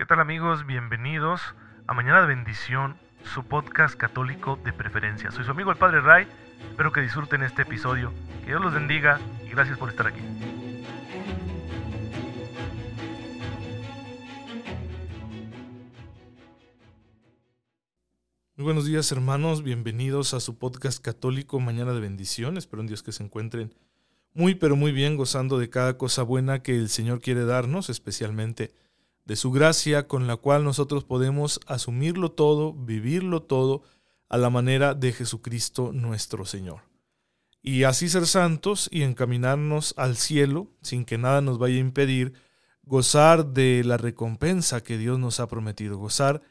¿Qué 0.00 0.06
tal 0.06 0.18
amigos? 0.18 0.64
Bienvenidos 0.64 1.42
a 1.86 1.92
Mañana 1.92 2.22
de 2.22 2.28
Bendición, 2.28 2.96
su 3.22 3.44
podcast 3.44 3.96
católico 3.96 4.58
de 4.64 4.72
preferencia. 4.72 5.30
Soy 5.30 5.44
su 5.44 5.50
amigo 5.50 5.70
el 5.70 5.76
Padre 5.76 6.00
Ray, 6.00 6.26
espero 6.70 6.90
que 6.90 7.02
disfruten 7.02 7.42
este 7.42 7.62
episodio, 7.62 8.10
que 8.40 8.46
Dios 8.46 8.62
los 8.62 8.72
bendiga 8.72 9.20
y 9.44 9.50
gracias 9.50 9.76
por 9.76 9.90
estar 9.90 10.06
aquí. 10.06 10.22
Muy 18.56 18.64
buenos 18.64 18.86
días 18.86 19.12
hermanos, 19.12 19.62
bienvenidos 19.62 20.32
a 20.32 20.40
su 20.40 20.58
podcast 20.58 21.04
católico 21.04 21.60
Mañana 21.60 21.92
de 21.92 22.00
Bendición. 22.00 22.56
Espero 22.56 22.80
en 22.80 22.86
Dios 22.86 23.02
que 23.02 23.12
se 23.12 23.22
encuentren 23.22 23.74
muy 24.32 24.54
pero 24.54 24.76
muy 24.76 24.92
bien 24.92 25.18
gozando 25.18 25.58
de 25.58 25.68
cada 25.68 25.98
cosa 25.98 26.22
buena 26.22 26.62
que 26.62 26.74
el 26.74 26.88
Señor 26.88 27.20
quiere 27.20 27.44
darnos, 27.44 27.90
especialmente 27.90 28.72
de 29.24 29.36
su 29.36 29.50
gracia 29.50 30.08
con 30.08 30.26
la 30.26 30.36
cual 30.36 30.64
nosotros 30.64 31.04
podemos 31.04 31.60
asumirlo 31.66 32.32
todo, 32.32 32.72
vivirlo 32.72 33.42
todo 33.42 33.82
a 34.28 34.38
la 34.38 34.50
manera 34.50 34.94
de 34.94 35.12
Jesucristo 35.12 35.92
nuestro 35.92 36.44
Señor. 36.44 36.82
Y 37.62 37.84
así 37.84 38.08
ser 38.08 38.26
santos 38.26 38.88
y 38.90 39.02
encaminarnos 39.02 39.94
al 39.96 40.16
cielo 40.16 40.68
sin 40.82 41.04
que 41.04 41.18
nada 41.18 41.40
nos 41.42 41.58
vaya 41.58 41.76
a 41.76 41.80
impedir 41.80 42.32
gozar 42.82 43.46
de 43.46 43.82
la 43.84 43.98
recompensa 43.98 44.82
que 44.82 44.98
Dios 44.98 45.18
nos 45.18 45.40
ha 45.40 45.48
prometido, 45.48 45.98
gozar 45.98 46.42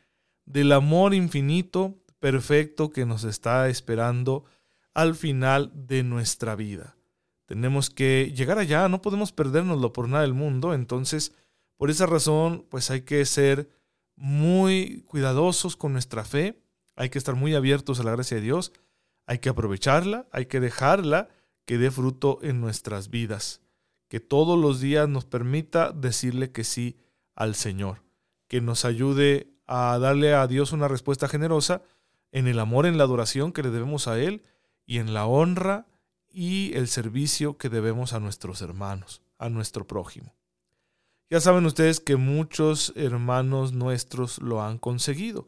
del 0.45 0.71
amor 0.71 1.13
infinito, 1.13 2.03
perfecto 2.19 2.91
que 2.91 3.05
nos 3.05 3.23
está 3.23 3.69
esperando 3.69 4.45
al 4.93 5.15
final 5.15 5.71
de 5.73 6.03
nuestra 6.03 6.55
vida. 6.55 6.95
Tenemos 7.45 7.89
que 7.89 8.31
llegar 8.35 8.59
allá, 8.59 8.87
no 8.89 9.01
podemos 9.01 9.31
perdérnoslo 9.31 9.91
por 9.91 10.07
nada 10.07 10.21
del 10.21 10.33
mundo, 10.33 10.73
entonces 10.73 11.33
por 11.79 11.89
esa 11.89 12.05
razón, 12.07 12.65
pues 12.69 12.91
hay 12.91 13.03
que 13.03 13.23
ser 13.23 13.69
muy 14.17 15.05
cuidadosos 15.07 15.77
con 15.77 15.93
nuestra 15.93 16.25
fe, 16.25 16.61
hay 16.97 17.09
que 17.09 17.17
estar 17.17 17.35
muy 17.35 17.55
abiertos 17.55 18.01
a 18.01 18.03
la 18.03 18.11
gracia 18.11 18.35
de 18.35 18.43
Dios, 18.43 18.73
hay 19.25 19.39
que 19.39 19.47
aprovecharla, 19.47 20.27
hay 20.33 20.47
que 20.47 20.59
dejarla 20.59 21.29
que 21.63 21.77
dé 21.77 21.89
fruto 21.89 22.39
en 22.41 22.59
nuestras 22.59 23.09
vidas, 23.09 23.61
que 24.09 24.19
todos 24.19 24.59
los 24.59 24.81
días 24.81 25.07
nos 25.07 25.23
permita 25.23 25.93
decirle 25.93 26.51
que 26.51 26.65
sí 26.65 26.97
al 27.33 27.55
Señor, 27.55 28.03
que 28.49 28.59
nos 28.59 28.83
ayude 28.83 29.47
a 29.65 29.97
darle 29.99 30.33
a 30.33 30.47
Dios 30.47 30.73
una 30.73 30.89
respuesta 30.89 31.29
generosa 31.29 31.81
en 32.33 32.49
el 32.49 32.59
amor, 32.59 32.87
en 32.87 32.97
la 32.97 33.05
adoración 33.05 33.53
que 33.53 33.63
le 33.63 33.69
debemos 33.69 34.09
a 34.09 34.19
Él 34.19 34.43
y 34.85 34.97
en 34.97 35.13
la 35.13 35.27
honra 35.27 35.87
y 36.29 36.73
el 36.75 36.89
servicio 36.89 37.57
que 37.57 37.69
debemos 37.69 38.11
a 38.11 38.19
nuestros 38.19 38.61
hermanos, 38.61 39.21
a 39.37 39.47
nuestro 39.47 39.87
prójimo. 39.87 40.35
Ya 41.29 41.39
saben 41.39 41.65
ustedes 41.65 41.99
que 41.99 42.15
muchos 42.15 42.91
hermanos 42.95 43.73
nuestros 43.73 44.39
lo 44.39 44.63
han 44.63 44.79
conseguido. 44.79 45.47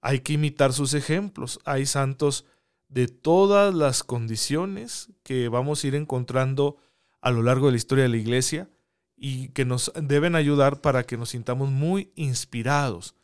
Hay 0.00 0.20
que 0.20 0.34
imitar 0.34 0.72
sus 0.72 0.94
ejemplos. 0.94 1.60
Hay 1.64 1.84
santos 1.84 2.46
de 2.88 3.08
todas 3.08 3.74
las 3.74 4.02
condiciones 4.02 5.10
que 5.22 5.48
vamos 5.48 5.84
a 5.84 5.86
ir 5.86 5.94
encontrando 5.94 6.78
a 7.20 7.30
lo 7.30 7.42
largo 7.42 7.66
de 7.66 7.72
la 7.72 7.76
historia 7.76 8.04
de 8.04 8.10
la 8.10 8.16
iglesia 8.16 8.70
y 9.16 9.48
que 9.48 9.66
nos 9.66 9.92
deben 10.00 10.34
ayudar 10.34 10.80
para 10.80 11.04
que 11.04 11.18
nos 11.18 11.30
sintamos 11.30 11.70
muy 11.70 12.12
inspirados, 12.14 13.14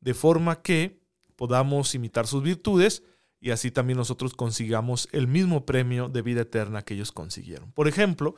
de 0.00 0.14
forma 0.14 0.62
que 0.62 1.00
podamos 1.36 1.94
imitar 1.94 2.26
sus 2.26 2.42
virtudes 2.42 3.04
y 3.38 3.50
así 3.50 3.70
también 3.70 3.98
nosotros 3.98 4.34
consigamos 4.34 5.08
el 5.12 5.28
mismo 5.28 5.66
premio 5.66 6.08
de 6.08 6.22
vida 6.22 6.42
eterna 6.42 6.82
que 6.82 6.94
ellos 6.94 7.12
consiguieron. 7.12 7.70
Por 7.72 7.86
ejemplo, 7.86 8.34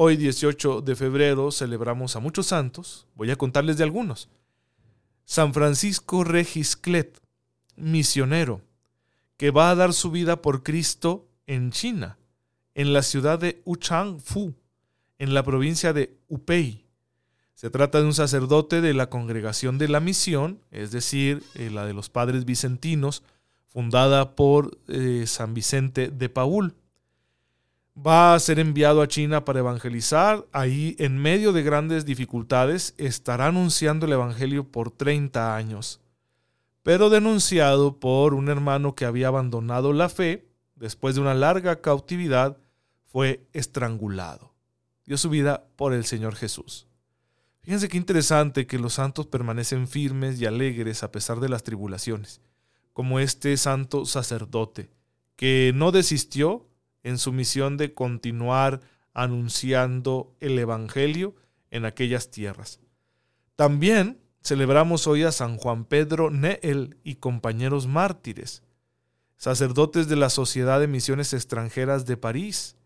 Hoy 0.00 0.16
18 0.16 0.82
de 0.82 0.94
febrero 0.94 1.50
celebramos 1.50 2.14
a 2.14 2.20
muchos 2.20 2.46
santos, 2.46 3.08
voy 3.16 3.32
a 3.32 3.36
contarles 3.36 3.78
de 3.78 3.82
algunos. 3.82 4.28
San 5.24 5.52
Francisco 5.52 6.22
Regisclet, 6.22 7.20
misionero, 7.74 8.62
que 9.36 9.50
va 9.50 9.70
a 9.70 9.74
dar 9.74 9.92
su 9.92 10.12
vida 10.12 10.40
por 10.40 10.62
Cristo 10.62 11.26
en 11.48 11.72
China, 11.72 12.16
en 12.76 12.92
la 12.92 13.02
ciudad 13.02 13.40
de 13.40 13.60
Uchangfu, 13.64 14.54
en 15.18 15.34
la 15.34 15.42
provincia 15.42 15.92
de 15.92 16.16
Upei. 16.28 16.86
Se 17.54 17.68
trata 17.68 17.98
de 17.98 18.04
un 18.04 18.14
sacerdote 18.14 18.80
de 18.80 18.94
la 18.94 19.10
congregación 19.10 19.78
de 19.78 19.88
la 19.88 19.98
misión, 19.98 20.60
es 20.70 20.92
decir, 20.92 21.42
eh, 21.56 21.70
la 21.70 21.86
de 21.86 21.94
los 21.94 22.08
padres 22.08 22.44
vicentinos, 22.44 23.24
fundada 23.66 24.36
por 24.36 24.78
eh, 24.86 25.24
San 25.26 25.54
Vicente 25.54 26.08
de 26.08 26.28
Paul 26.28 26.76
va 28.06 28.34
a 28.34 28.38
ser 28.38 28.58
enviado 28.58 29.02
a 29.02 29.08
China 29.08 29.44
para 29.44 29.60
evangelizar. 29.60 30.46
Ahí, 30.52 30.94
en 30.98 31.18
medio 31.18 31.52
de 31.52 31.62
grandes 31.62 32.04
dificultades, 32.04 32.94
estará 32.96 33.46
anunciando 33.46 34.06
el 34.06 34.12
Evangelio 34.12 34.64
por 34.64 34.90
30 34.90 35.56
años, 35.56 36.00
pero 36.82 37.10
denunciado 37.10 37.98
por 37.98 38.34
un 38.34 38.48
hermano 38.48 38.94
que 38.94 39.04
había 39.04 39.28
abandonado 39.28 39.92
la 39.92 40.08
fe, 40.08 40.48
después 40.76 41.14
de 41.14 41.20
una 41.20 41.34
larga 41.34 41.80
cautividad, 41.80 42.56
fue 43.04 43.46
estrangulado. 43.52 44.54
Dio 45.04 45.16
su 45.16 45.30
vida 45.30 45.64
por 45.76 45.92
el 45.92 46.04
Señor 46.04 46.34
Jesús. 46.36 46.86
Fíjense 47.62 47.88
qué 47.88 47.96
interesante 47.96 48.66
que 48.66 48.78
los 48.78 48.94
santos 48.94 49.26
permanecen 49.26 49.88
firmes 49.88 50.40
y 50.40 50.46
alegres 50.46 51.02
a 51.02 51.10
pesar 51.10 51.40
de 51.40 51.48
las 51.48 51.64
tribulaciones, 51.64 52.40
como 52.92 53.18
este 53.18 53.56
santo 53.56 54.06
sacerdote, 54.06 54.90
que 55.36 55.72
no 55.74 55.92
desistió 55.92 56.67
en 57.02 57.18
su 57.18 57.32
misión 57.32 57.76
de 57.76 57.94
continuar 57.94 58.80
anunciando 59.14 60.34
el 60.40 60.58
Evangelio 60.58 61.34
en 61.70 61.84
aquellas 61.84 62.30
tierras. 62.30 62.80
También 63.56 64.20
celebramos 64.42 65.06
hoy 65.06 65.24
a 65.24 65.32
San 65.32 65.56
Juan 65.56 65.84
Pedro 65.84 66.30
Neel 66.30 66.96
y 67.02 67.16
compañeros 67.16 67.86
mártires, 67.86 68.62
sacerdotes 69.36 70.08
de 70.08 70.16
la 70.16 70.30
Sociedad 70.30 70.80
de 70.80 70.86
Misiones 70.86 71.32
Extranjeras 71.32 72.06
de 72.06 72.16
París, 72.16 72.76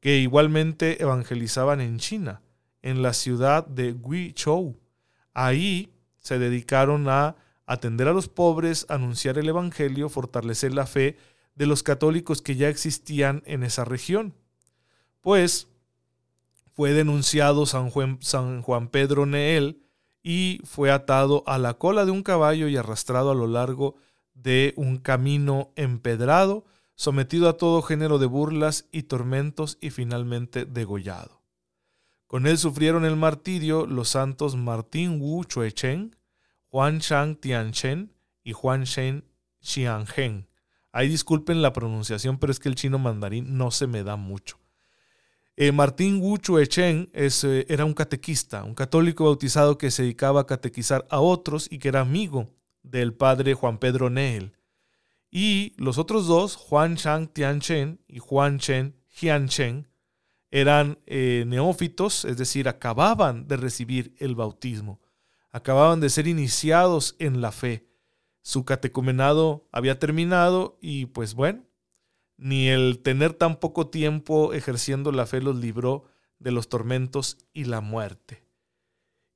que 0.00 0.18
igualmente 0.18 1.02
evangelizaban 1.02 1.80
en 1.80 1.98
China, 1.98 2.42
en 2.82 3.02
la 3.02 3.12
ciudad 3.12 3.66
de 3.66 3.92
Guizhou. 3.92 4.78
Ahí 5.34 5.92
se 6.18 6.38
dedicaron 6.38 7.08
a 7.08 7.36
atender 7.66 8.08
a 8.08 8.12
los 8.12 8.28
pobres, 8.28 8.86
anunciar 8.88 9.38
el 9.38 9.48
Evangelio, 9.48 10.08
fortalecer 10.08 10.72
la 10.72 10.86
fe 10.86 11.16
de 11.56 11.66
los 11.66 11.82
católicos 11.82 12.42
que 12.42 12.54
ya 12.54 12.68
existían 12.68 13.42
en 13.46 13.64
esa 13.64 13.84
región. 13.84 14.34
Pues 15.20 15.68
fue 16.72 16.92
denunciado 16.92 17.66
San 17.66 17.90
Juan, 17.90 18.88
Pedro 18.88 19.26
Neel 19.26 19.82
y 20.22 20.60
fue 20.64 20.90
atado 20.90 21.42
a 21.46 21.58
la 21.58 21.74
cola 21.74 22.04
de 22.04 22.12
un 22.12 22.22
caballo 22.22 22.68
y 22.68 22.76
arrastrado 22.76 23.30
a 23.30 23.34
lo 23.34 23.46
largo 23.46 23.96
de 24.34 24.74
un 24.76 24.98
camino 24.98 25.72
empedrado, 25.76 26.66
sometido 26.94 27.48
a 27.48 27.56
todo 27.56 27.80
género 27.80 28.18
de 28.18 28.26
burlas 28.26 28.86
y 28.92 29.04
tormentos 29.04 29.78
y 29.80 29.90
finalmente 29.90 30.66
degollado. 30.66 31.42
Con 32.26 32.46
él 32.46 32.58
sufrieron 32.58 33.04
el 33.06 33.16
martirio 33.16 33.86
los 33.86 34.10
santos 34.10 34.56
Martín 34.56 35.20
Wu 35.20 35.44
Chuechen, 35.44 36.16
Juan 36.68 36.98
Shang 36.98 37.36
Tianchen 37.36 38.12
y 38.42 38.52
Juan 38.52 38.84
Shen 38.84 39.24
Xiangen, 39.60 40.48
Ahí 40.96 41.08
disculpen 41.08 41.60
la 41.60 41.74
pronunciación, 41.74 42.38
pero 42.38 42.50
es 42.50 42.58
que 42.58 42.70
el 42.70 42.74
chino 42.74 42.98
mandarín 42.98 43.58
no 43.58 43.70
se 43.70 43.86
me 43.86 44.02
da 44.02 44.16
mucho. 44.16 44.58
Eh, 45.54 45.70
Martín 45.70 46.22
Wu 46.22 46.38
Chuechen 46.38 47.10
eh, 47.12 47.66
era 47.68 47.84
un 47.84 47.92
catequista, 47.92 48.64
un 48.64 48.74
católico 48.74 49.24
bautizado 49.24 49.76
que 49.76 49.90
se 49.90 50.04
dedicaba 50.04 50.40
a 50.40 50.46
catequizar 50.46 51.06
a 51.10 51.20
otros 51.20 51.68
y 51.70 51.80
que 51.80 51.88
era 51.88 52.00
amigo 52.00 52.48
del 52.82 53.12
padre 53.12 53.52
Juan 53.52 53.76
Pedro 53.76 54.08
Neel. 54.08 54.56
Y 55.30 55.74
los 55.76 55.98
otros 55.98 56.26
dos, 56.28 56.56
Juan 56.56 56.94
Shang 56.94 57.28
Tianchen 57.28 58.00
y 58.08 58.18
Juan 58.18 58.58
Chen 58.58 58.96
Jianchen, 59.08 59.88
eran 60.50 60.98
eh, 61.04 61.44
neófitos, 61.46 62.24
es 62.24 62.38
decir, 62.38 62.70
acababan 62.70 63.46
de 63.48 63.58
recibir 63.58 64.14
el 64.16 64.34
bautismo, 64.34 65.02
acababan 65.52 66.00
de 66.00 66.08
ser 66.08 66.26
iniciados 66.26 67.16
en 67.18 67.42
la 67.42 67.52
fe 67.52 67.85
su 68.46 68.64
catecumenado 68.64 69.66
había 69.72 69.98
terminado 69.98 70.78
y 70.80 71.06
pues 71.06 71.34
bueno, 71.34 71.64
ni 72.36 72.68
el 72.68 73.00
tener 73.02 73.32
tan 73.32 73.56
poco 73.56 73.88
tiempo 73.88 74.52
ejerciendo 74.52 75.10
la 75.10 75.26
fe 75.26 75.40
los 75.40 75.56
libró 75.56 76.04
de 76.38 76.52
los 76.52 76.68
tormentos 76.68 77.38
y 77.52 77.64
la 77.64 77.80
muerte. 77.80 78.44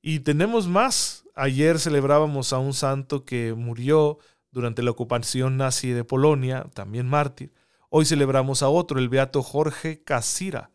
Y 0.01 0.21
tenemos 0.21 0.69
más. 0.69 1.25
Ayer 1.35 1.77
celebrábamos 1.77 2.53
a 2.53 2.59
un 2.59 2.73
santo 2.73 3.25
que 3.25 3.53
murió 3.53 4.17
durante 4.49 4.81
la 4.81 4.91
ocupación 4.91 5.57
nazi 5.57 5.89
de 5.89 6.05
Polonia, 6.05 6.69
también 6.73 7.09
mártir. 7.09 7.51
Hoy 7.89 8.05
celebramos 8.05 8.63
a 8.63 8.69
otro, 8.69 8.97
el 8.97 9.09
beato 9.09 9.43
Jorge 9.43 10.05
Casira, 10.05 10.71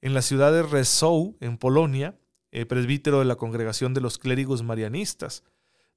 en 0.00 0.14
la 0.14 0.22
ciudad 0.22 0.50
de 0.50 0.62
Resou, 0.62 1.36
en 1.40 1.58
Polonia, 1.58 2.18
eh, 2.52 2.64
presbítero 2.64 3.18
de 3.18 3.26
la 3.26 3.36
congregación 3.36 3.92
de 3.92 4.00
los 4.00 4.16
clérigos 4.16 4.62
marianistas 4.62 5.44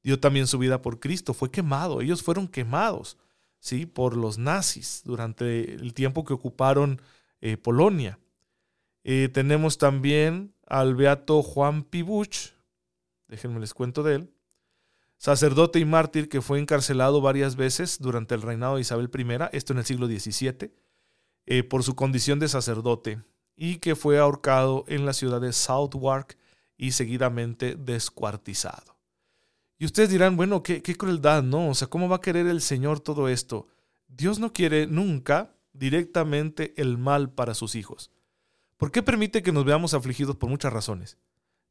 dio 0.03 0.19
también 0.19 0.47
su 0.47 0.57
vida 0.57 0.81
por 0.81 0.99
Cristo, 0.99 1.33
fue 1.33 1.51
quemado, 1.51 2.01
ellos 2.01 2.23
fueron 2.23 2.47
quemados, 2.47 3.17
¿sí? 3.59 3.85
Por 3.85 4.15
los 4.15 4.37
nazis 4.37 5.01
durante 5.05 5.73
el 5.73 5.93
tiempo 5.93 6.23
que 6.23 6.33
ocuparon 6.33 7.01
eh, 7.41 7.57
Polonia. 7.57 8.19
Eh, 9.03 9.29
tenemos 9.31 9.77
también 9.77 10.53
al 10.67 10.95
beato 10.95 11.41
Juan 11.41 11.83
Pibuch, 11.83 12.53
déjenme 13.27 13.59
les 13.59 13.73
cuento 13.73 14.03
de 14.03 14.15
él, 14.15 14.33
sacerdote 15.17 15.79
y 15.79 15.85
mártir 15.85 16.29
que 16.29 16.41
fue 16.41 16.59
encarcelado 16.59 17.21
varias 17.21 17.55
veces 17.55 17.99
durante 17.99 18.35
el 18.35 18.41
reinado 18.41 18.75
de 18.75 18.81
Isabel 18.81 19.09
I, 19.13 19.55
esto 19.55 19.73
en 19.73 19.79
el 19.79 19.85
siglo 19.85 20.07
XVII, 20.07 20.71
eh, 21.45 21.63
por 21.63 21.83
su 21.83 21.95
condición 21.95 22.39
de 22.39 22.47
sacerdote, 22.47 23.21
y 23.55 23.77
que 23.77 23.95
fue 23.95 24.19
ahorcado 24.19 24.85
en 24.87 25.05
la 25.05 25.13
ciudad 25.13 25.41
de 25.41 25.51
Southwark 25.51 26.37
y 26.77 26.91
seguidamente 26.91 27.75
descuartizado. 27.75 28.98
Y 29.79 29.85
ustedes 29.85 30.09
dirán, 30.09 30.35
bueno, 30.35 30.61
qué, 30.61 30.81
crueldad, 30.81 31.41
¿no? 31.41 31.69
O 31.69 31.73
sea, 31.73 31.87
¿cómo 31.87 32.09
va 32.09 32.17
a 32.17 32.21
querer 32.21 32.47
el 32.47 32.59
Señor 32.59 32.99
todo 32.99 33.29
esto? 33.29 33.67
Dios 34.09 34.37
no 34.37 34.51
quiere 34.51 34.87
nunca 34.87 35.55
directamente 35.71 36.73
el 36.75 36.97
mal 36.97 37.31
para 37.31 37.53
sus 37.53 37.75
hijos. 37.75 38.11
¿Por 38.75 38.91
qué 38.91 39.01
permite 39.01 39.41
que 39.41 39.53
nos 39.53 39.63
veamos 39.63 39.93
afligidos 39.93 40.35
por 40.35 40.49
muchas 40.49 40.73
razones? 40.73 41.17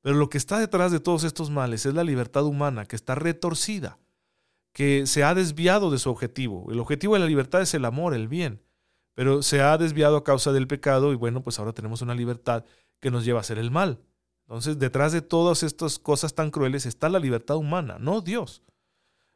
Pero 0.00 0.16
lo 0.16 0.30
que 0.30 0.38
está 0.38 0.58
detrás 0.58 0.90
de 0.90 1.00
todos 1.00 1.22
estos 1.22 1.50
males 1.50 1.84
es 1.84 1.92
la 1.92 2.02
libertad 2.02 2.46
humana 2.46 2.86
que 2.86 2.96
está 2.96 3.14
retorcida, 3.14 3.98
que 4.72 5.06
se 5.06 5.22
ha 5.22 5.34
desviado 5.34 5.90
de 5.90 5.98
su 5.98 6.08
objetivo. 6.08 6.66
El 6.70 6.80
objetivo 6.80 7.12
de 7.12 7.20
la 7.20 7.26
libertad 7.26 7.60
es 7.60 7.74
el 7.74 7.84
amor, 7.84 8.14
el 8.14 8.26
bien, 8.26 8.62
pero 9.12 9.42
se 9.42 9.60
ha 9.60 9.76
desviado 9.76 10.16
a 10.16 10.24
causa 10.24 10.52
del 10.52 10.66
pecado 10.66 11.12
y 11.12 11.16
bueno, 11.16 11.42
pues 11.42 11.58
ahora 11.58 11.74
tenemos 11.74 12.00
una 12.00 12.14
libertad 12.14 12.64
que 13.00 13.10
nos 13.10 13.26
lleva 13.26 13.40
a 13.40 13.42
hacer 13.42 13.58
el 13.58 13.70
mal. 13.70 14.00
Entonces, 14.48 14.78
detrás 14.78 15.12
de 15.12 15.20
todas 15.20 15.62
estas 15.62 15.98
cosas 15.98 16.34
tan 16.34 16.50
crueles 16.50 16.86
está 16.86 17.10
la 17.10 17.18
libertad 17.18 17.56
humana, 17.56 17.98
no 18.00 18.22
Dios. 18.22 18.62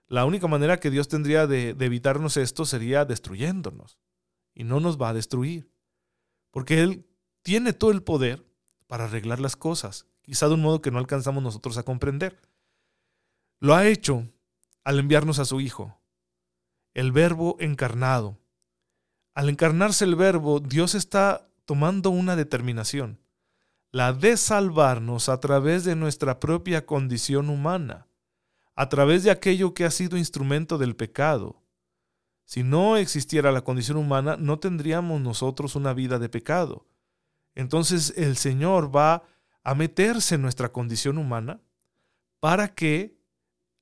La 0.09 0.25
única 0.25 0.49
manera 0.49 0.81
que 0.81 0.91
Dios 0.91 1.09
tendría 1.09 1.47
de, 1.47 1.77
evitarnos 1.79 2.39
esto 2.39 2.65
sería 2.65 3.05
destruyéndonos. 3.05 3.99
Y 4.55 4.65
no 4.65 4.81
nos 4.81 5.01
va 5.01 5.11
a 5.11 5.15
destruir. 5.15 5.71
Porque 6.51 6.81
Él 6.81 7.07
tiene 7.43 7.75
todo 7.75 7.91
el 7.91 8.03
poder 8.03 8.47
para 8.87 9.05
arreglar 9.05 9.39
las 9.39 9.55
cosas 9.55 10.07
quizá 10.23 10.49
de 10.49 10.55
un 10.55 10.63
modo 10.63 10.81
que 10.81 10.91
no 10.91 10.99
alcanzamos 10.99 11.43
nosotros 11.43 11.77
a 11.77 11.83
comprender. 11.83 12.41
Lo 13.61 13.75
ha 13.75 13.87
hecho 13.87 14.29
al 14.85 14.99
enviarnos 14.99 15.39
a 15.39 15.45
su 15.45 15.61
Hijo, 15.61 16.01
el 16.95 17.13
Verbo 17.13 17.57
encarnado. 17.61 18.39
Al 19.35 19.49
encarnarse 19.49 20.05
el 20.05 20.15
Verbo, 20.15 20.61
Dios 20.61 20.95
está 20.95 21.49
tomando 21.65 22.11
una 22.11 22.37
determinación, 22.37 23.19
la 23.93 24.15
de 24.15 24.39
salvarnos 24.39 25.29
a 25.29 25.39
través 25.39 25.85
de 25.85 25.95
nuestra 25.95 26.41
propia 26.41 26.87
condición 26.87 27.51
humana, 27.51 28.09
a 28.75 28.89
través 28.89 29.23
de 29.23 29.31
aquello 29.31 29.75
que 29.75 29.85
ha 29.85 29.91
sido 29.91 30.17
instrumento 30.17 30.79
del 30.79 30.97
pecado. 30.97 31.63
Si 32.45 32.63
no 32.63 32.97
existiera 32.97 33.53
la 33.53 33.61
condición 33.61 33.99
humana, 33.99 34.37
no 34.39 34.59
tendríamos 34.59 35.21
nosotros 35.21 35.77
una 35.77 35.93
vida 35.93 36.19
de 36.19 36.31
pecado. 36.31 36.87
Entonces 37.55 38.15
el 38.17 38.37
Señor 38.39 38.95
va 38.95 39.25
a 39.63 39.75
meterse 39.75 40.37
en 40.37 40.43
nuestra 40.43 40.73
condición 40.73 41.19
humana 41.19 41.61
para 42.41 42.75
que 42.75 43.21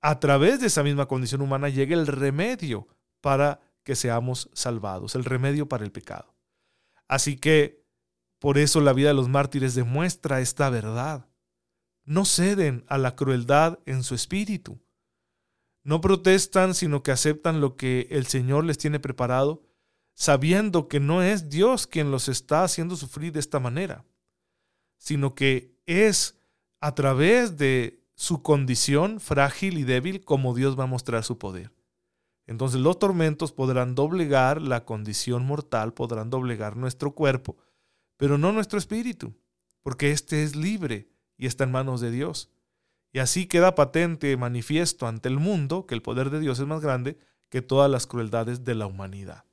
a 0.00 0.18
través 0.18 0.60
de 0.60 0.66
esa 0.66 0.82
misma 0.82 1.06
condición 1.06 1.40
humana 1.40 1.68
llegue 1.68 1.94
el 1.94 2.08
remedio 2.08 2.88
para 3.20 3.60
que 3.84 3.94
seamos 3.94 4.50
salvados, 4.54 5.14
el 5.14 5.24
remedio 5.24 5.68
para 5.68 5.84
el 5.84 5.92
pecado. 5.92 6.34
Así 7.06 7.36
que 7.36 7.80
por 8.40 8.58
eso 8.58 8.81
la 8.81 8.92
vida 8.92 9.08
de 9.08 9.14
los 9.14 9.28
mártires 9.28 9.76
demuestra 9.76 10.40
esta 10.40 10.69
verdad. 10.69 11.28
No 12.04 12.25
ceden 12.25 12.84
a 12.88 12.98
la 12.98 13.14
crueldad 13.14 13.78
en 13.87 14.02
su 14.02 14.16
espíritu. 14.16 14.81
No 15.84 16.00
protestan, 16.00 16.75
sino 16.75 17.04
que 17.04 17.12
aceptan 17.12 17.60
lo 17.60 17.76
que 17.76 18.08
el 18.10 18.26
Señor 18.26 18.64
les 18.64 18.78
tiene 18.78 18.98
preparado, 18.98 19.62
sabiendo 20.14 20.88
que 20.88 20.98
no 20.98 21.22
es 21.22 21.48
Dios 21.48 21.87
quien 21.87 22.10
los 22.10 22.28
está 22.28 22.64
haciendo 22.64 22.96
sufrir 22.96 23.32
de 23.32 23.38
esta 23.38 23.60
manera 23.60 24.04
sino 25.00 25.34
que 25.34 25.81
es 25.86 26.38
a 26.81 26.94
través 26.94 27.56
de 27.56 28.04
su 28.14 28.43
condición 28.43 29.19
frágil 29.19 29.78
y 29.78 29.84
débil 29.84 30.22
como 30.22 30.54
Dios 30.54 30.78
va 30.78 30.84
a 30.84 30.86
mostrar 30.86 31.25
su 31.25 31.38
poder. 31.38 31.72
Entonces 32.46 32.81
los 32.81 32.98
tormentos 32.98 33.52
podrán 33.52 33.94
doblegar 33.94 34.60
la 34.60 34.84
condición 34.84 35.46
mortal, 35.46 35.94
podrán 35.94 36.28
doblegar 36.28 36.76
nuestro 36.76 37.12
cuerpo, 37.12 37.56
pero 38.20 38.37
no 38.37 38.52
nuestro 38.52 38.78
espíritu, 38.78 39.32
porque 39.81 40.11
éste 40.11 40.43
es 40.43 40.55
libre 40.55 41.08
y 41.38 41.46
está 41.46 41.64
en 41.64 41.70
manos 41.70 42.02
de 42.02 42.11
Dios. 42.11 42.50
Y 43.14 43.19
así 43.19 43.46
queda 43.46 43.75
patente, 43.75 44.37
manifiesto 44.37 45.06
ante 45.06 45.31
el 45.31 45.38
mundo 45.38 45.87
que 45.87 45.94
el 45.94 46.02
poder 46.02 46.28
de 46.28 46.38
Dios 46.38 46.58
es 46.58 46.67
más 46.67 46.82
grande 46.82 47.17
que 47.49 47.62
todas 47.62 47.90
las 47.90 48.06
crueldades 48.06 48.62
de 48.62 48.75
la 48.75 48.84
humanidad. 48.84 49.46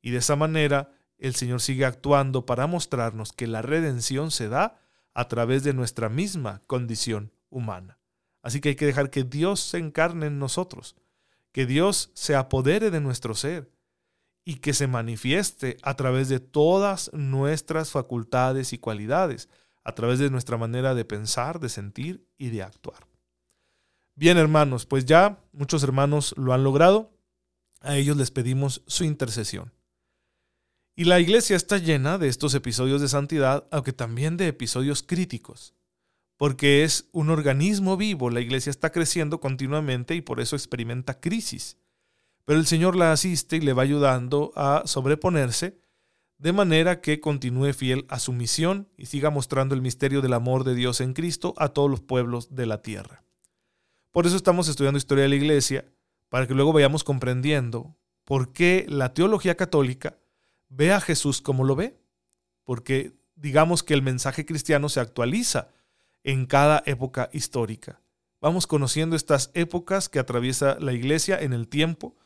Y 0.00 0.10
de 0.12 0.18
esa 0.18 0.36
manera 0.36 0.90
el 1.18 1.34
Señor 1.34 1.60
sigue 1.60 1.84
actuando 1.84 2.46
para 2.46 2.66
mostrarnos 2.66 3.34
que 3.34 3.46
la 3.46 3.60
redención 3.60 4.30
se 4.30 4.48
da 4.48 4.80
a 5.12 5.28
través 5.28 5.62
de 5.62 5.74
nuestra 5.74 6.08
misma 6.08 6.62
condición 6.66 7.30
humana. 7.50 7.98
Así 8.40 8.62
que 8.62 8.70
hay 8.70 8.76
que 8.76 8.86
dejar 8.86 9.10
que 9.10 9.24
Dios 9.24 9.60
se 9.60 9.76
encarne 9.76 10.28
en 10.28 10.38
nosotros, 10.38 10.96
que 11.52 11.66
Dios 11.66 12.10
se 12.14 12.34
apodere 12.34 12.90
de 12.90 13.02
nuestro 13.02 13.34
ser 13.34 13.70
y 14.48 14.60
que 14.60 14.72
se 14.72 14.86
manifieste 14.86 15.76
a 15.82 15.92
través 15.92 16.30
de 16.30 16.40
todas 16.40 17.10
nuestras 17.12 17.90
facultades 17.90 18.72
y 18.72 18.78
cualidades, 18.78 19.50
a 19.84 19.94
través 19.94 20.20
de 20.20 20.30
nuestra 20.30 20.56
manera 20.56 20.94
de 20.94 21.04
pensar, 21.04 21.60
de 21.60 21.68
sentir 21.68 22.26
y 22.38 22.48
de 22.48 22.62
actuar. 22.62 23.06
Bien 24.14 24.38
hermanos, 24.38 24.86
pues 24.86 25.04
ya 25.04 25.38
muchos 25.52 25.82
hermanos 25.82 26.34
lo 26.38 26.54
han 26.54 26.64
logrado, 26.64 27.12
a 27.82 27.96
ellos 27.96 28.16
les 28.16 28.30
pedimos 28.30 28.82
su 28.86 29.04
intercesión. 29.04 29.74
Y 30.96 31.04
la 31.04 31.20
iglesia 31.20 31.54
está 31.54 31.76
llena 31.76 32.16
de 32.16 32.28
estos 32.28 32.54
episodios 32.54 33.02
de 33.02 33.08
santidad, 33.08 33.68
aunque 33.70 33.92
también 33.92 34.38
de 34.38 34.46
episodios 34.46 35.02
críticos, 35.02 35.74
porque 36.38 36.84
es 36.84 37.10
un 37.12 37.28
organismo 37.28 37.98
vivo, 37.98 38.30
la 38.30 38.40
iglesia 38.40 38.70
está 38.70 38.92
creciendo 38.92 39.40
continuamente 39.40 40.14
y 40.14 40.22
por 40.22 40.40
eso 40.40 40.56
experimenta 40.56 41.20
crisis. 41.20 41.76
Pero 42.48 42.60
el 42.60 42.66
Señor 42.66 42.96
la 42.96 43.12
asiste 43.12 43.56
y 43.56 43.60
le 43.60 43.74
va 43.74 43.82
ayudando 43.82 44.52
a 44.56 44.84
sobreponerse 44.86 45.78
de 46.38 46.54
manera 46.54 47.02
que 47.02 47.20
continúe 47.20 47.74
fiel 47.74 48.06
a 48.08 48.18
su 48.18 48.32
misión 48.32 48.88
y 48.96 49.04
siga 49.04 49.28
mostrando 49.28 49.74
el 49.74 49.82
misterio 49.82 50.22
del 50.22 50.32
amor 50.32 50.64
de 50.64 50.74
Dios 50.74 51.02
en 51.02 51.12
Cristo 51.12 51.52
a 51.58 51.68
todos 51.68 51.90
los 51.90 52.00
pueblos 52.00 52.54
de 52.54 52.64
la 52.64 52.80
tierra. 52.80 53.22
Por 54.12 54.26
eso 54.26 54.34
estamos 54.34 54.66
estudiando 54.66 54.96
historia 54.96 55.24
de 55.24 55.28
la 55.28 55.34
iglesia, 55.34 55.92
para 56.30 56.46
que 56.46 56.54
luego 56.54 56.72
vayamos 56.72 57.04
comprendiendo 57.04 57.98
por 58.24 58.54
qué 58.54 58.86
la 58.88 59.12
teología 59.12 59.54
católica 59.54 60.16
ve 60.70 60.94
a 60.94 61.02
Jesús 61.02 61.42
como 61.42 61.64
lo 61.64 61.76
ve, 61.76 62.00
porque 62.64 63.12
digamos 63.34 63.82
que 63.82 63.92
el 63.92 64.00
mensaje 64.00 64.46
cristiano 64.46 64.88
se 64.88 65.00
actualiza 65.00 65.68
en 66.24 66.46
cada 66.46 66.82
época 66.86 67.28
histórica. 67.34 68.00
Vamos 68.40 68.66
conociendo 68.66 69.16
estas 69.16 69.50
épocas 69.52 70.08
que 70.08 70.18
atraviesa 70.18 70.78
la 70.80 70.94
iglesia 70.94 71.38
en 71.38 71.52
el 71.52 71.68
tiempo. 71.68 72.16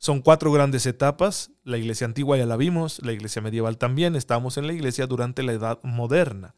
Son 0.00 0.20
cuatro 0.20 0.50
grandes 0.50 0.86
etapas. 0.86 1.52
La 1.62 1.78
iglesia 1.78 2.06
antigua 2.06 2.36
ya 2.36 2.46
la 2.46 2.56
vimos, 2.56 3.00
la 3.04 3.12
iglesia 3.12 3.40
medieval 3.40 3.78
también. 3.78 4.16
Estamos 4.16 4.56
en 4.56 4.66
la 4.66 4.72
iglesia 4.72 5.06
durante 5.06 5.44
la 5.44 5.52
edad 5.52 5.78
moderna. 5.84 6.56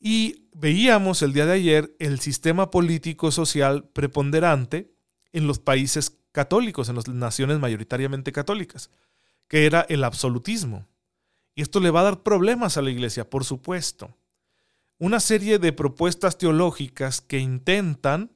Y 0.00 0.48
veíamos 0.52 1.22
el 1.22 1.32
día 1.32 1.46
de 1.46 1.52
ayer 1.52 1.94
el 2.00 2.18
sistema 2.18 2.72
político 2.72 3.30
social 3.30 3.84
preponderante 3.92 4.92
en 5.32 5.46
los 5.46 5.60
países 5.60 6.18
católicos, 6.32 6.88
en 6.88 6.96
las 6.96 7.06
naciones 7.06 7.60
mayoritariamente 7.60 8.32
católicas 8.32 8.90
que 9.50 9.66
era 9.66 9.84
el 9.88 10.04
absolutismo. 10.04 10.86
Y 11.56 11.62
esto 11.62 11.80
le 11.80 11.90
va 11.90 12.00
a 12.00 12.04
dar 12.04 12.22
problemas 12.22 12.76
a 12.76 12.82
la 12.82 12.90
iglesia, 12.90 13.28
por 13.28 13.44
supuesto. 13.44 14.16
Una 14.96 15.18
serie 15.18 15.58
de 15.58 15.72
propuestas 15.72 16.38
teológicas 16.38 17.20
que 17.20 17.40
intentan 17.40 18.30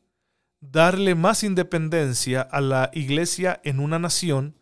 darle 0.71 1.15
más 1.15 1.45
independencia 1.45 2.41
a 2.43 2.61
la 2.61 2.91
iglesia 2.93 3.61
en 3.65 3.81
una 3.81 3.99
nación 3.99 4.57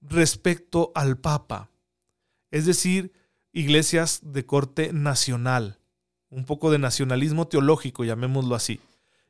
respecto 0.00 0.92
al 0.94 1.18
Papa. 1.18 1.70
Es 2.50 2.66
decir, 2.66 3.12
iglesias 3.52 4.20
de 4.22 4.44
corte 4.44 4.92
nacional, 4.92 5.78
un 6.28 6.44
poco 6.44 6.70
de 6.70 6.78
nacionalismo 6.78 7.48
teológico, 7.48 8.04
llamémoslo 8.04 8.54
así, 8.54 8.80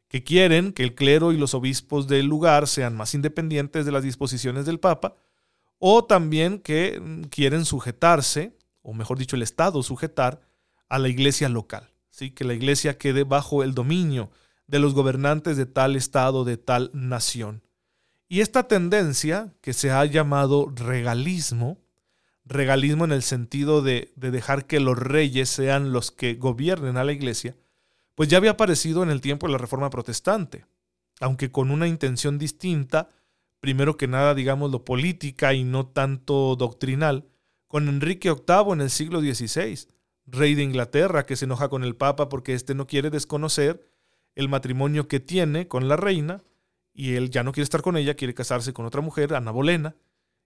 que 0.08 0.22
quieren 0.22 0.72
que 0.72 0.82
el 0.82 0.94
clero 0.94 1.32
y 1.32 1.36
los 1.36 1.54
obispos 1.54 2.06
del 2.06 2.26
lugar 2.26 2.66
sean 2.66 2.96
más 2.96 3.14
independientes 3.14 3.84
de 3.86 3.92
las 3.92 4.02
disposiciones 4.02 4.66
del 4.66 4.80
Papa 4.80 5.16
o 5.78 6.04
también 6.04 6.58
que 6.58 7.00
mm, 7.00 7.24
quieren 7.24 7.64
sujetarse, 7.64 8.56
o 8.82 8.94
mejor 8.94 9.18
dicho, 9.18 9.36
el 9.36 9.42
Estado 9.42 9.82
sujetar 9.82 10.40
a 10.88 10.98
la 10.98 11.08
iglesia 11.08 11.48
local, 11.48 11.90
¿sí? 12.10 12.30
que 12.30 12.44
la 12.44 12.54
iglesia 12.54 12.98
quede 12.98 13.24
bajo 13.24 13.62
el 13.62 13.74
dominio 13.74 14.30
de 14.66 14.78
los 14.78 14.94
gobernantes 14.94 15.56
de 15.56 15.66
tal 15.66 15.96
Estado, 15.96 16.44
de 16.44 16.56
tal 16.56 16.90
nación. 16.92 17.62
Y 18.28 18.40
esta 18.40 18.66
tendencia, 18.66 19.54
que 19.60 19.72
se 19.72 19.90
ha 19.90 20.04
llamado 20.04 20.72
regalismo, 20.74 21.78
regalismo 22.44 23.04
en 23.04 23.12
el 23.12 23.22
sentido 23.22 23.82
de, 23.82 24.12
de 24.16 24.30
dejar 24.30 24.66
que 24.66 24.80
los 24.80 24.98
reyes 24.98 25.48
sean 25.48 25.92
los 25.92 26.10
que 26.10 26.34
gobiernen 26.34 26.96
a 26.96 27.04
la 27.04 27.12
iglesia, 27.12 27.56
pues 28.14 28.28
ya 28.28 28.38
había 28.38 28.52
aparecido 28.52 29.02
en 29.02 29.10
el 29.10 29.20
tiempo 29.20 29.46
de 29.46 29.52
la 29.52 29.58
Reforma 29.58 29.90
Protestante, 29.90 30.66
aunque 31.20 31.50
con 31.52 31.70
una 31.70 31.86
intención 31.86 32.38
distinta 32.38 33.10
primero 33.66 33.96
que 33.96 34.06
nada, 34.06 34.34
digamos, 34.34 34.70
lo 34.70 34.84
política 34.84 35.52
y 35.52 35.64
no 35.64 35.86
tanto 35.86 36.56
doctrinal, 36.56 37.26
con 37.66 37.88
Enrique 37.88 38.30
VIII 38.30 38.72
en 38.72 38.80
el 38.80 38.90
siglo 38.90 39.20
XVI, 39.20 39.88
rey 40.26 40.54
de 40.54 40.62
Inglaterra, 40.62 41.26
que 41.26 41.36
se 41.36 41.46
enoja 41.46 41.68
con 41.68 41.82
el 41.82 41.96
Papa 41.96 42.28
porque 42.28 42.54
éste 42.54 42.74
no 42.74 42.86
quiere 42.86 43.10
desconocer 43.10 43.84
el 44.36 44.48
matrimonio 44.48 45.08
que 45.08 45.18
tiene 45.18 45.66
con 45.66 45.88
la 45.88 45.96
reina 45.96 46.44
y 46.94 47.14
él 47.14 47.30
ya 47.30 47.42
no 47.42 47.52
quiere 47.52 47.64
estar 47.64 47.82
con 47.82 47.96
ella, 47.96 48.14
quiere 48.14 48.34
casarse 48.34 48.72
con 48.72 48.86
otra 48.86 49.00
mujer, 49.00 49.34
Ana 49.34 49.50
Bolena, 49.50 49.96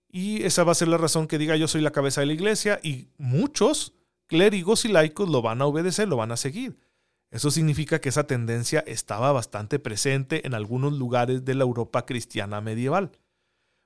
y 0.08 0.42
esa 0.42 0.64
va 0.64 0.72
a 0.72 0.76
ser 0.76 0.88
la 0.88 0.96
razón 0.96 1.28
que 1.28 1.38
diga 1.38 1.56
yo 1.56 1.68
soy 1.68 1.82
la 1.82 1.92
cabeza 1.92 2.20
de 2.20 2.26
la 2.28 2.32
iglesia 2.32 2.80
y 2.82 3.08
muchos 3.18 3.92
clérigos 4.26 4.84
y 4.84 4.88
laicos 4.88 5.28
lo 5.28 5.42
van 5.42 5.60
a 5.60 5.66
obedecer, 5.66 6.08
lo 6.08 6.16
van 6.16 6.32
a 6.32 6.36
seguir. 6.36 6.78
Eso 7.30 7.50
significa 7.52 8.00
que 8.00 8.08
esa 8.08 8.26
tendencia 8.26 8.82
estaba 8.86 9.30
bastante 9.30 9.78
presente 9.78 10.46
en 10.46 10.54
algunos 10.54 10.92
lugares 10.92 11.44
de 11.44 11.54
la 11.54 11.62
Europa 11.62 12.04
cristiana 12.04 12.60
medieval. 12.60 13.12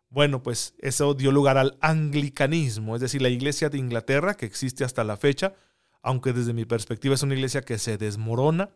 Bueno, 0.09 0.43
pues 0.43 0.75
eso 0.79 1.13
dio 1.15 1.33
lugar 1.33 1.59
al 1.59 1.77
anglicanismo, 1.81 2.95
es 2.95 3.03
decir, 3.03 3.21
la 3.21 3.29
iglesia 3.29 3.69
de 3.69 3.79
Inglaterra 3.79 4.35
que 4.35 4.47
existe 4.47 4.85
hasta 4.85 5.05
la 5.05 5.17
fecha, 5.17 5.55
aunque 6.03 6.33
desde 6.33 6.55
mi 6.55 6.65
perspectiva 6.65 7.15
es 7.15 7.23
una 7.23 7.35
iglesia 7.35 7.63
que 7.63 7.79
se 7.79 7.99
desmorona. 7.99 8.71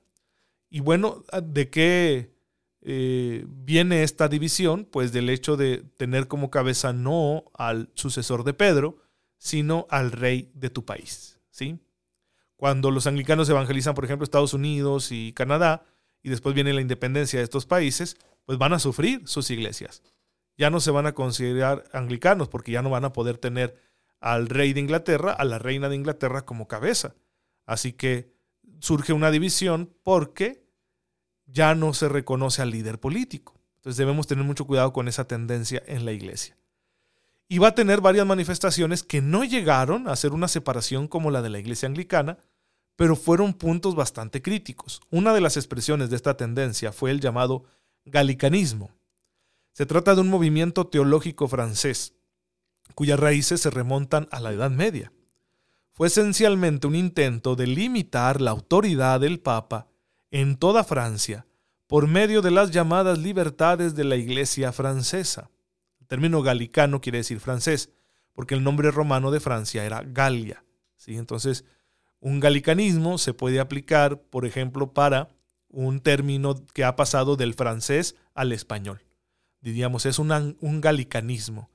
Y 0.70 0.80
bueno, 0.80 1.24
¿de 1.42 1.70
qué 1.70 2.34
eh, 2.82 3.44
viene 3.48 4.02
esta 4.02 4.28
división? 4.28 4.84
Pues 4.84 5.12
del 5.12 5.30
hecho 5.30 5.56
de 5.56 5.78
tener 5.96 6.28
como 6.28 6.50
cabeza 6.50 6.92
no 6.92 7.44
al 7.54 7.90
sucesor 7.94 8.44
de 8.44 8.54
Pedro, 8.54 8.98
sino 9.38 9.86
al 9.90 10.12
rey 10.12 10.50
de 10.54 10.70
tu 10.70 10.84
país. 10.84 11.40
¿sí? 11.50 11.78
Cuando 12.56 12.90
los 12.90 13.06
anglicanos 13.06 13.48
evangelizan, 13.48 13.94
por 13.94 14.04
ejemplo, 14.04 14.24
Estados 14.24 14.52
Unidos 14.52 15.12
y 15.12 15.32
Canadá, 15.32 15.84
y 16.22 16.28
después 16.28 16.54
viene 16.54 16.72
la 16.72 16.80
independencia 16.80 17.38
de 17.38 17.44
estos 17.44 17.66
países, 17.66 18.16
pues 18.44 18.58
van 18.58 18.72
a 18.72 18.78
sufrir 18.78 19.22
sus 19.26 19.50
iglesias. 19.50 20.02
Ya 20.56 20.70
no 20.70 20.80
se 20.80 20.90
van 20.90 21.06
a 21.06 21.14
considerar 21.14 21.84
anglicanos 21.92 22.48
porque 22.48 22.72
ya 22.72 22.82
no 22.82 22.90
van 22.90 23.04
a 23.04 23.12
poder 23.12 23.38
tener 23.38 23.76
al 24.20 24.48
rey 24.48 24.72
de 24.72 24.80
Inglaterra, 24.80 25.32
a 25.32 25.44
la 25.44 25.58
reina 25.58 25.88
de 25.88 25.94
Inglaterra 25.94 26.44
como 26.44 26.66
cabeza. 26.66 27.14
Así 27.64 27.92
que 27.92 28.32
surge 28.80 29.12
una 29.12 29.30
división 29.30 29.94
porque 30.02 30.66
ya 31.46 31.74
no 31.74 31.94
se 31.94 32.08
reconoce 32.08 32.62
al 32.62 32.70
líder 32.70 33.00
político. 33.00 33.54
Entonces 33.76 33.96
debemos 33.96 34.26
tener 34.26 34.44
mucho 34.44 34.66
cuidado 34.66 34.92
con 34.92 35.08
esa 35.08 35.26
tendencia 35.26 35.82
en 35.86 36.04
la 36.04 36.12
iglesia. 36.12 36.56
Y 37.48 37.58
va 37.58 37.68
a 37.68 37.74
tener 37.74 38.00
varias 38.00 38.26
manifestaciones 38.26 39.02
que 39.02 39.22
no 39.22 39.44
llegaron 39.44 40.08
a 40.08 40.16
ser 40.16 40.32
una 40.32 40.48
separación 40.48 41.08
como 41.08 41.30
la 41.30 41.40
de 41.40 41.48
la 41.48 41.58
iglesia 41.58 41.88
anglicana, 41.88 42.38
pero 42.96 43.16
fueron 43.16 43.54
puntos 43.54 43.94
bastante 43.94 44.42
críticos. 44.42 45.00
Una 45.10 45.32
de 45.32 45.40
las 45.40 45.56
expresiones 45.56 46.10
de 46.10 46.16
esta 46.16 46.36
tendencia 46.36 46.92
fue 46.92 47.10
el 47.10 47.20
llamado 47.20 47.64
galicanismo. 48.04 48.90
Se 49.72 49.86
trata 49.86 50.14
de 50.14 50.20
un 50.20 50.28
movimiento 50.28 50.88
teológico 50.88 51.48
francés, 51.48 52.14
cuyas 52.94 53.18
raíces 53.18 53.60
se 53.60 53.70
remontan 53.70 54.28
a 54.30 54.40
la 54.40 54.52
Edad 54.52 54.70
Media. 54.70 55.12
Fue 55.98 56.06
esencialmente 56.06 56.86
un 56.86 56.94
intento 56.94 57.56
de 57.56 57.66
limitar 57.66 58.40
la 58.40 58.52
autoridad 58.52 59.18
del 59.18 59.40
Papa 59.40 59.88
en 60.30 60.56
toda 60.56 60.84
Francia 60.84 61.44
por 61.88 62.06
medio 62.06 62.40
de 62.40 62.52
las 62.52 62.70
llamadas 62.70 63.18
libertades 63.18 63.96
de 63.96 64.04
la 64.04 64.14
Iglesia 64.14 64.70
francesa. 64.70 65.50
El 66.00 66.06
término 66.06 66.40
galicano 66.40 67.00
quiere 67.00 67.18
decir 67.18 67.40
francés, 67.40 67.90
porque 68.32 68.54
el 68.54 68.62
nombre 68.62 68.92
romano 68.92 69.32
de 69.32 69.40
Francia 69.40 69.84
era 69.84 70.04
Galia. 70.06 70.62
¿sí? 70.94 71.16
Entonces, 71.16 71.64
un 72.20 72.38
galicanismo 72.38 73.18
se 73.18 73.34
puede 73.34 73.58
aplicar, 73.58 74.20
por 74.20 74.46
ejemplo, 74.46 74.92
para 74.92 75.30
un 75.68 75.98
término 75.98 76.64
que 76.74 76.84
ha 76.84 76.94
pasado 76.94 77.34
del 77.34 77.54
francés 77.54 78.14
al 78.34 78.52
español. 78.52 79.02
Diríamos, 79.62 80.06
es 80.06 80.20
un, 80.20 80.56
un 80.60 80.80
galicanismo, 80.80 81.70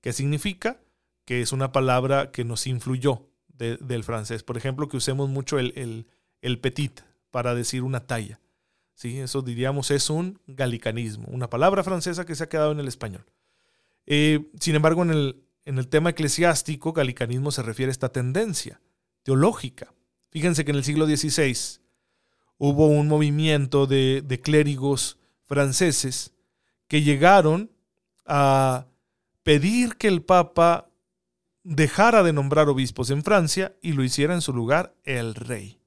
que 0.00 0.12
significa 0.12 0.80
que 1.24 1.42
es 1.42 1.52
una 1.52 1.70
palabra 1.70 2.32
que 2.32 2.42
nos 2.44 2.66
influyó 2.66 3.27
del 3.58 4.04
francés. 4.04 4.42
Por 4.42 4.56
ejemplo, 4.56 4.88
que 4.88 4.96
usemos 4.96 5.28
mucho 5.28 5.58
el, 5.58 6.06
el, 6.40 6.60
petit, 6.60 7.00
para 7.30 7.54
decir 7.54 7.82
una 7.82 8.06
talla. 8.06 8.40
¿Sí? 8.94 9.18
Eso 9.18 9.42
diríamos 9.42 9.90
es 9.90 10.10
un 10.10 10.40
galicanismo, 10.46 11.26
una 11.28 11.50
palabra 11.50 11.84
francesa 11.84 12.24
que 12.24 12.34
se 12.34 12.44
ha 12.44 12.48
quedado 12.48 12.72
en 12.72 12.80
el 12.80 12.88
español. 12.88 13.24
Eh, 14.06 14.50
sin 14.58 14.74
embargo, 14.74 15.02
en 15.02 15.10
el, 15.10 15.44
en 15.64 15.78
el 15.78 15.88
tema 15.88 16.10
eclesiástico, 16.10 16.92
galicanismo 16.92 17.50
se 17.50 17.62
refiere 17.62 17.90
a 17.90 17.92
esta 17.92 18.10
tendencia 18.10 18.80
teológica. 19.22 19.92
Fíjense 20.30 20.64
que 20.64 20.72
en 20.72 20.78
el 20.78 20.84
siglo 20.84 21.06
XVI 21.06 21.80
hubo 22.56 22.86
un 22.86 23.06
movimiento 23.06 23.86
de, 23.86 24.22
de 24.24 24.40
clérigos 24.40 25.18
franceses 25.44 26.32
que 26.88 27.02
llegaron 27.02 27.70
a 28.24 28.86
pedir 29.42 29.96
que 29.96 30.08
el 30.08 30.22
Papa 30.22 30.87
dejara 31.68 32.22
de 32.22 32.32
nombrar 32.32 32.70
obispos 32.70 33.10
en 33.10 33.22
Francia 33.22 33.76
y 33.82 33.92
lo 33.92 34.02
hiciera 34.02 34.32
en 34.32 34.40
su 34.40 34.54
lugar 34.54 34.94
el 35.04 35.34
rey. 35.34 35.78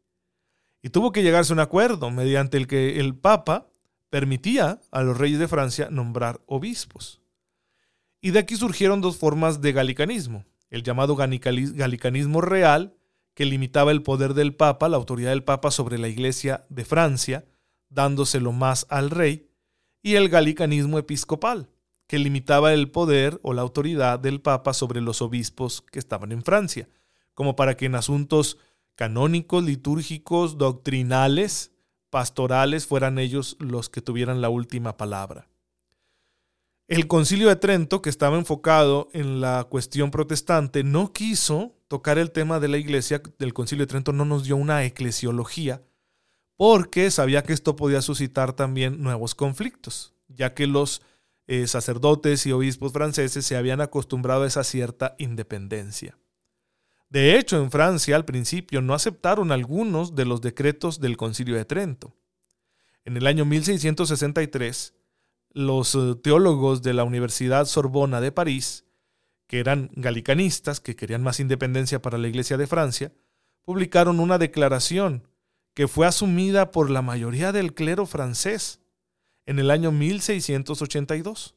Y 0.83 0.89
tuvo 0.89 1.11
que 1.11 1.23
llegarse 1.23 1.53
a 1.53 1.55
un 1.55 1.59
acuerdo 1.59 2.11
mediante 2.11 2.57
el 2.57 2.67
que 2.67 2.99
el 2.99 3.15
Papa 3.15 3.67
permitía 4.11 4.79
a 4.91 5.01
los 5.01 5.17
reyes 5.17 5.39
de 5.39 5.47
Francia 5.47 5.89
nombrar 5.89 6.39
obispos. 6.45 7.19
Y 8.21 8.29
de 8.29 8.39
aquí 8.39 8.55
surgieron 8.55 9.01
dos 9.01 9.17
formas 9.17 9.59
de 9.59 9.71
galicanismo. 9.71 10.45
El 10.69 10.83
llamado 10.83 11.15
galicanismo 11.15 12.41
real, 12.41 12.93
que 13.33 13.45
limitaba 13.45 13.91
el 13.91 14.03
poder 14.03 14.35
del 14.35 14.53
Papa, 14.53 14.87
la 14.87 14.97
autoridad 14.97 15.31
del 15.31 15.43
Papa 15.43 15.71
sobre 15.71 15.97
la 15.97 16.09
Iglesia 16.09 16.63
de 16.69 16.85
Francia, 16.85 17.45
dándoselo 17.89 18.51
más 18.51 18.85
al 18.89 19.09
rey, 19.09 19.49
y 20.03 20.13
el 20.13 20.29
galicanismo 20.29 20.99
episcopal, 20.99 21.69
que 22.11 22.19
limitaba 22.19 22.73
el 22.73 22.91
poder 22.91 23.39
o 23.41 23.53
la 23.53 23.61
autoridad 23.61 24.19
del 24.19 24.41
Papa 24.41 24.73
sobre 24.73 24.99
los 24.99 25.21
obispos 25.21 25.81
que 25.81 25.97
estaban 25.97 26.33
en 26.33 26.43
Francia, 26.43 26.89
como 27.33 27.55
para 27.55 27.77
que 27.77 27.85
en 27.85 27.95
asuntos 27.95 28.57
canónicos, 28.95 29.63
litúrgicos, 29.63 30.57
doctrinales, 30.57 31.71
pastorales, 32.09 32.85
fueran 32.85 33.17
ellos 33.17 33.55
los 33.59 33.87
que 33.87 34.01
tuvieran 34.01 34.41
la 34.41 34.49
última 34.49 34.97
palabra. 34.97 35.47
El 36.89 37.07
concilio 37.07 37.47
de 37.47 37.55
Trento, 37.55 38.01
que 38.01 38.09
estaba 38.09 38.37
enfocado 38.37 39.07
en 39.13 39.39
la 39.39 39.63
cuestión 39.69 40.11
protestante, 40.11 40.83
no 40.83 41.13
quiso 41.13 41.77
tocar 41.87 42.17
el 42.17 42.31
tema 42.31 42.59
de 42.59 42.67
la 42.67 42.77
iglesia, 42.77 43.21
del 43.39 43.53
concilio 43.53 43.85
de 43.85 43.89
Trento 43.89 44.11
no 44.11 44.25
nos 44.25 44.43
dio 44.43 44.57
una 44.57 44.83
eclesiología, 44.83 45.81
porque 46.57 47.09
sabía 47.09 47.43
que 47.43 47.53
esto 47.53 47.77
podía 47.77 48.01
suscitar 48.01 48.51
también 48.51 49.01
nuevos 49.01 49.33
conflictos, 49.33 50.13
ya 50.27 50.53
que 50.53 50.67
los 50.67 51.01
eh, 51.51 51.67
sacerdotes 51.67 52.45
y 52.45 52.53
obispos 52.53 52.93
franceses 52.93 53.45
se 53.45 53.57
habían 53.57 53.81
acostumbrado 53.81 54.43
a 54.43 54.47
esa 54.47 54.63
cierta 54.63 55.15
independencia. 55.17 56.17
De 57.09 57.37
hecho, 57.37 57.57
en 57.57 57.71
Francia 57.71 58.15
al 58.15 58.23
principio 58.23 58.81
no 58.81 58.93
aceptaron 58.93 59.51
algunos 59.51 60.15
de 60.15 60.23
los 60.23 60.39
decretos 60.39 61.01
del 61.01 61.17
Concilio 61.17 61.57
de 61.57 61.65
Trento. 61.65 62.15
En 63.03 63.17
el 63.17 63.27
año 63.27 63.43
1663, 63.43 64.93
los 65.51 65.93
eh, 65.93 66.15
teólogos 66.23 66.83
de 66.83 66.93
la 66.93 67.03
Universidad 67.03 67.65
Sorbona 67.65 68.21
de 68.21 68.31
París, 68.31 68.85
que 69.47 69.59
eran 69.59 69.91
galicanistas, 69.95 70.79
que 70.79 70.95
querían 70.95 71.21
más 71.21 71.41
independencia 71.41 72.01
para 72.01 72.17
la 72.17 72.29
Iglesia 72.29 72.55
de 72.55 72.67
Francia, 72.67 73.11
publicaron 73.63 74.21
una 74.21 74.37
declaración 74.37 75.27
que 75.73 75.89
fue 75.89 76.07
asumida 76.07 76.71
por 76.71 76.89
la 76.89 77.01
mayoría 77.01 77.51
del 77.51 77.73
clero 77.73 78.05
francés 78.05 78.80
en 79.45 79.59
el 79.59 79.71
año 79.71 79.91
1682 79.91 81.55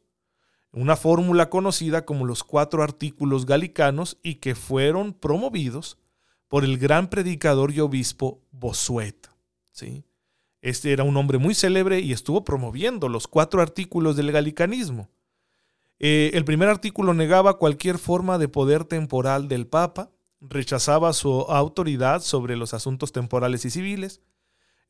una 0.75 0.97
fórmula 0.97 1.51
conocida 1.51 2.05
como 2.05 2.27
los 2.27 2.43
cuatro 2.43 2.83
artículos 2.83 3.47
galicanos 3.47 4.19
y 4.23 4.37
que 4.37 4.55
fueron 4.55 5.13
promovidos 5.13 5.99
por 6.49 6.65
el 6.65 6.79
gran 6.79 7.09
predicador 7.09 7.73
y 7.73 7.81
obispo 7.81 8.43
Bosuet. 8.51 9.29
¿sí? 9.71 10.05
Este 10.61 10.93
era 10.93 11.05
un 11.05 11.17
hombre 11.17 11.39
muy 11.39 11.55
célebre 11.55 12.01
y 12.01 12.13
estuvo 12.13 12.45
promoviendo 12.45 13.09
los 13.09 13.29
cuatro 13.29 13.63
artículos 13.63 14.17
del 14.17 14.33
galicanismo. 14.33 15.11
Eh, 16.01 16.33
el 16.35 16.45
primer 16.45 16.69
artículo 16.69 17.15
negaba 17.15 17.59
cualquier 17.59 17.99
forma 17.99 18.39
de 18.39 18.49
poder 18.49 18.85
temporal 18.85 19.47
del 19.47 19.67
Papa, 19.67 20.11
rechazaba 20.41 21.13
su 21.13 21.31
autoridad 21.43 22.21
sobre 22.21 22.57
los 22.57 22.75
asuntos 22.75 23.13
temporales 23.13 23.65
y 23.65 23.71
civiles. 23.71 24.21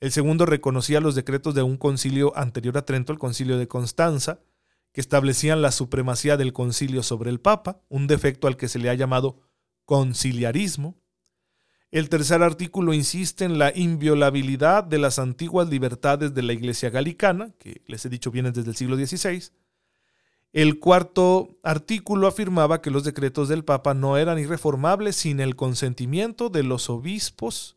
El 0.01 0.13
segundo 0.13 0.47
reconocía 0.47 1.01
los 1.01 1.15
decretos 1.15 1.55
de 1.55 1.63
un 1.63 1.77
concilio 1.77 2.37
anterior 2.37 2.77
a 2.77 2.85
Trento, 2.85 3.13
el 3.13 3.19
concilio 3.19 3.59
de 3.59 3.69
Constanza, 3.69 4.41
que 4.93 5.01
establecían 5.01 5.63
la 5.63 5.73
supremacía 5.73 6.37
del 6.37 6.53
concilio 6.53 7.03
sobre 7.03 7.31
el 7.31 7.41
Papa, 7.41 7.81
un 7.89 8.07
defecto 8.07 8.47
al 8.47 8.57
que 8.57 8.69
se 8.69 8.79
le 8.79 8.91
ha 8.91 8.95
llamado 8.95 9.41
conciliarismo. 9.85 10.97
El 11.91 12.09
tercer 12.09 12.43
artículo 12.43 12.93
insiste 12.93 13.45
en 13.45 13.59
la 13.59 13.73
inviolabilidad 13.75 14.85
de 14.85 14.99
las 14.99 15.19
antiguas 15.19 15.69
libertades 15.69 16.35
de 16.35 16.43
la 16.43 16.53
Iglesia 16.53 16.91
galicana, 16.91 17.53
que 17.59 17.83
les 17.87 18.05
he 18.05 18.09
dicho 18.09 18.31
vienen 18.31 18.53
desde 18.53 18.71
el 18.71 18.77
siglo 18.77 18.97
XVI. 18.97 19.51
El 20.53 20.79
cuarto 20.79 21.59
artículo 21.65 22.29
afirmaba 22.29 22.81
que 22.81 22.91
los 22.91 23.03
decretos 23.03 23.49
del 23.49 23.65
Papa 23.65 23.95
no 23.95 24.17
eran 24.17 24.39
irreformables 24.39 25.17
sin 25.17 25.41
el 25.41 25.57
consentimiento 25.57 26.51
de 26.51 26.63
los 26.63 26.91
obispos 26.91 27.77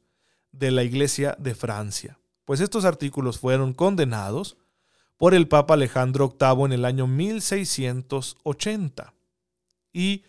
de 0.57 0.71
la 0.71 0.83
Iglesia 0.83 1.35
de 1.39 1.55
Francia. 1.55 2.19
Pues 2.45 2.61
estos 2.61 2.85
artículos 2.85 3.39
fueron 3.39 3.73
condenados 3.73 4.57
por 5.17 5.33
el 5.33 5.47
Papa 5.47 5.73
Alejandro 5.73 6.35
VIII 6.39 6.65
en 6.65 6.73
el 6.73 6.85
año 6.85 7.07
1680. 7.07 9.13
Y 9.91 10.23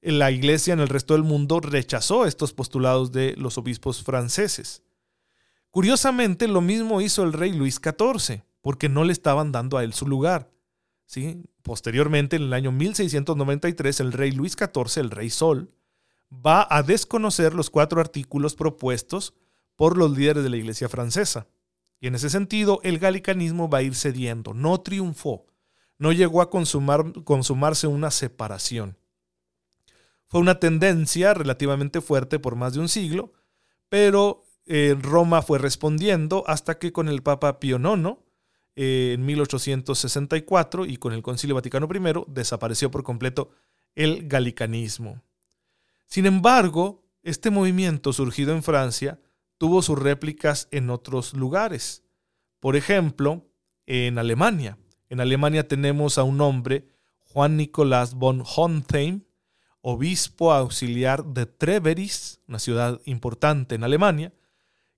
la 0.00 0.30
Iglesia 0.30 0.74
en 0.74 0.80
el 0.80 0.88
resto 0.88 1.14
del 1.14 1.24
mundo 1.24 1.60
rechazó 1.60 2.26
estos 2.26 2.52
postulados 2.52 3.10
de 3.10 3.34
los 3.36 3.58
obispos 3.58 4.02
franceses. 4.02 4.82
Curiosamente, 5.70 6.46
lo 6.46 6.60
mismo 6.60 7.00
hizo 7.00 7.24
el 7.24 7.32
rey 7.32 7.52
Luis 7.52 7.80
XIV, 7.82 8.42
porque 8.60 8.88
no 8.88 9.04
le 9.04 9.12
estaban 9.12 9.50
dando 9.50 9.78
a 9.78 9.84
él 9.84 9.94
su 9.94 10.06
lugar. 10.06 10.50
¿sí? 11.06 11.42
Posteriormente, 11.62 12.36
en 12.36 12.42
el 12.42 12.52
año 12.52 12.70
1693, 12.70 14.00
el 14.00 14.12
rey 14.12 14.30
Luis 14.30 14.52
XIV, 14.52 15.00
el 15.00 15.10
rey 15.10 15.30
Sol, 15.30 15.72
va 16.30 16.66
a 16.70 16.82
desconocer 16.82 17.54
los 17.54 17.70
cuatro 17.70 18.00
artículos 18.00 18.54
propuestos 18.54 19.34
por 19.76 19.96
los 19.96 20.16
líderes 20.16 20.42
de 20.42 20.50
la 20.50 20.56
iglesia 20.56 20.88
francesa. 20.88 21.46
Y 22.00 22.06
en 22.06 22.14
ese 22.14 22.30
sentido, 22.30 22.80
el 22.82 22.98
galicanismo 22.98 23.68
va 23.68 23.78
a 23.78 23.82
ir 23.82 23.94
cediendo, 23.94 24.52
no 24.54 24.80
triunfó, 24.80 25.46
no 25.98 26.12
llegó 26.12 26.42
a 26.42 26.50
consumar, 26.50 27.12
consumarse 27.24 27.86
una 27.86 28.10
separación. 28.10 28.98
Fue 30.26 30.40
una 30.40 30.58
tendencia 30.58 31.32
relativamente 31.34 32.00
fuerte 32.00 32.38
por 32.38 32.56
más 32.56 32.74
de 32.74 32.80
un 32.80 32.88
siglo, 32.88 33.32
pero 33.88 34.44
eh, 34.66 34.96
Roma 35.00 35.42
fue 35.42 35.58
respondiendo 35.58 36.44
hasta 36.46 36.78
que 36.78 36.92
con 36.92 37.08
el 37.08 37.22
Papa 37.22 37.60
Pío 37.60 37.78
IX, 37.78 38.18
eh, 38.76 39.12
en 39.14 39.24
1864, 39.24 40.86
y 40.86 40.96
con 40.96 41.12
el 41.12 41.22
Concilio 41.22 41.54
Vaticano 41.54 41.88
I, 41.92 42.24
desapareció 42.32 42.90
por 42.90 43.04
completo 43.04 43.50
el 43.94 44.26
galicanismo. 44.26 45.22
Sin 46.06 46.26
embargo, 46.26 47.04
este 47.22 47.50
movimiento 47.50 48.12
surgido 48.12 48.52
en 48.52 48.62
Francia 48.62 49.20
tuvo 49.58 49.82
sus 49.82 49.98
réplicas 49.98 50.68
en 50.70 50.90
otros 50.90 51.34
lugares. 51.34 52.02
Por 52.60 52.76
ejemplo, 52.76 53.46
en 53.86 54.18
Alemania. 54.18 54.78
En 55.08 55.20
Alemania 55.20 55.68
tenemos 55.68 56.18
a 56.18 56.22
un 56.22 56.40
hombre, 56.40 56.88
Juan 57.20 57.56
Nicolás 57.56 58.14
von 58.14 58.42
Hontheim, 58.44 59.22
obispo 59.80 60.52
auxiliar 60.52 61.24
de 61.24 61.46
Treveris, 61.46 62.40
una 62.48 62.58
ciudad 62.58 63.00
importante 63.04 63.74
en 63.74 63.84
Alemania, 63.84 64.32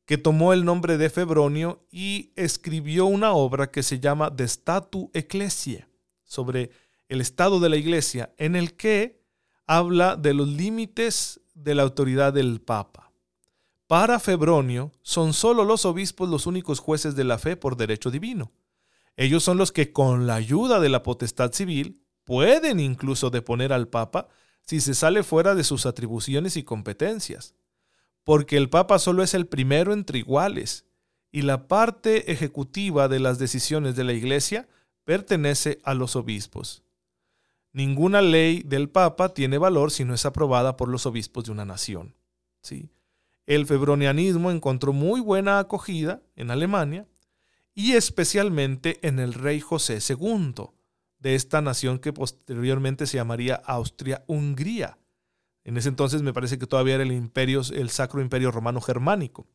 que 0.04 0.16
tomó 0.16 0.52
el 0.52 0.64
nombre 0.64 0.98
de 0.98 1.10
Febronio 1.10 1.84
y 1.90 2.32
escribió 2.36 3.06
una 3.06 3.32
obra 3.32 3.70
que 3.72 3.82
se 3.82 3.98
llama 3.98 4.30
De 4.30 4.44
Statu 4.44 5.10
Ecclesiae, 5.12 5.88
sobre 6.22 6.70
el 7.08 7.20
estado 7.20 7.58
de 7.58 7.68
la 7.68 7.76
iglesia, 7.76 8.32
en 8.38 8.54
el 8.54 8.74
que 8.74 9.20
habla 9.66 10.14
de 10.14 10.34
los 10.34 10.46
límites 10.46 11.40
de 11.54 11.74
la 11.74 11.82
autoridad 11.82 12.32
del 12.32 12.60
Papa. 12.60 13.05
Para 13.86 14.18
Febronio, 14.18 14.92
son 15.02 15.32
solo 15.32 15.64
los 15.64 15.84
obispos 15.84 16.28
los 16.28 16.46
únicos 16.46 16.80
jueces 16.80 17.14
de 17.14 17.24
la 17.24 17.38
fe 17.38 17.56
por 17.56 17.76
derecho 17.76 18.10
divino. 18.10 18.52
Ellos 19.16 19.44
son 19.44 19.58
los 19.58 19.72
que, 19.72 19.92
con 19.92 20.26
la 20.26 20.34
ayuda 20.34 20.80
de 20.80 20.88
la 20.88 21.02
potestad 21.02 21.52
civil, 21.52 22.02
pueden 22.24 22.80
incluso 22.80 23.30
deponer 23.30 23.72
al 23.72 23.88
Papa 23.88 24.28
si 24.62 24.80
se 24.80 24.94
sale 24.94 25.22
fuera 25.22 25.54
de 25.54 25.64
sus 25.64 25.86
atribuciones 25.86 26.56
y 26.56 26.64
competencias 26.64 27.54
porque 28.26 28.56
el 28.56 28.68
Papa 28.68 28.98
solo 28.98 29.22
es 29.22 29.34
el 29.34 29.46
primero 29.46 29.92
entre 29.92 30.18
iguales 30.18 30.84
y 31.30 31.42
la 31.42 31.68
parte 31.68 32.32
ejecutiva 32.32 33.06
de 33.06 33.20
las 33.20 33.38
decisiones 33.38 33.94
de 33.94 34.02
la 34.02 34.14
Iglesia 34.14 34.68
pertenece 35.04 35.78
a 35.84 35.94
los 35.94 36.16
obispos. 36.16 36.82
Ninguna 37.72 38.22
ley 38.22 38.64
del 38.64 38.88
Papa 38.88 39.32
tiene 39.32 39.58
valor 39.58 39.92
si 39.92 40.04
no 40.04 40.12
es 40.12 40.26
aprobada 40.26 40.76
por 40.76 40.88
los 40.88 41.06
obispos 41.06 41.44
de 41.44 41.52
una 41.52 41.64
nación. 41.64 42.16
¿sí? 42.62 42.90
El 43.46 43.66
febronianismo 43.66 44.50
encontró 44.50 44.92
muy 44.92 45.20
buena 45.20 45.58
acogida 45.58 46.22
en 46.34 46.50
Alemania 46.50 47.06
y 47.74 47.92
especialmente 47.92 48.98
en 49.06 49.18
el 49.18 49.34
rey 49.34 49.60
José 49.60 49.98
II 50.06 50.54
de 51.18 51.34
esta 51.34 51.60
nación 51.60 51.98
que 51.98 52.12
posteriormente 52.12 53.06
se 53.06 53.16
llamaría 53.16 53.54
Austria-Hungría 53.54 54.98
en 55.66 55.76
ese 55.76 55.88
entonces 55.88 56.22
me 56.22 56.32
parece 56.32 56.60
que 56.60 56.68
todavía 56.68 56.94
era 56.94 57.02
el 57.02 57.10
imperio, 57.10 57.60
el 57.74 57.90
Sacro 57.90 58.22
Imperio 58.22 58.52
Romano 58.52 58.80
Germánico. 58.80 59.48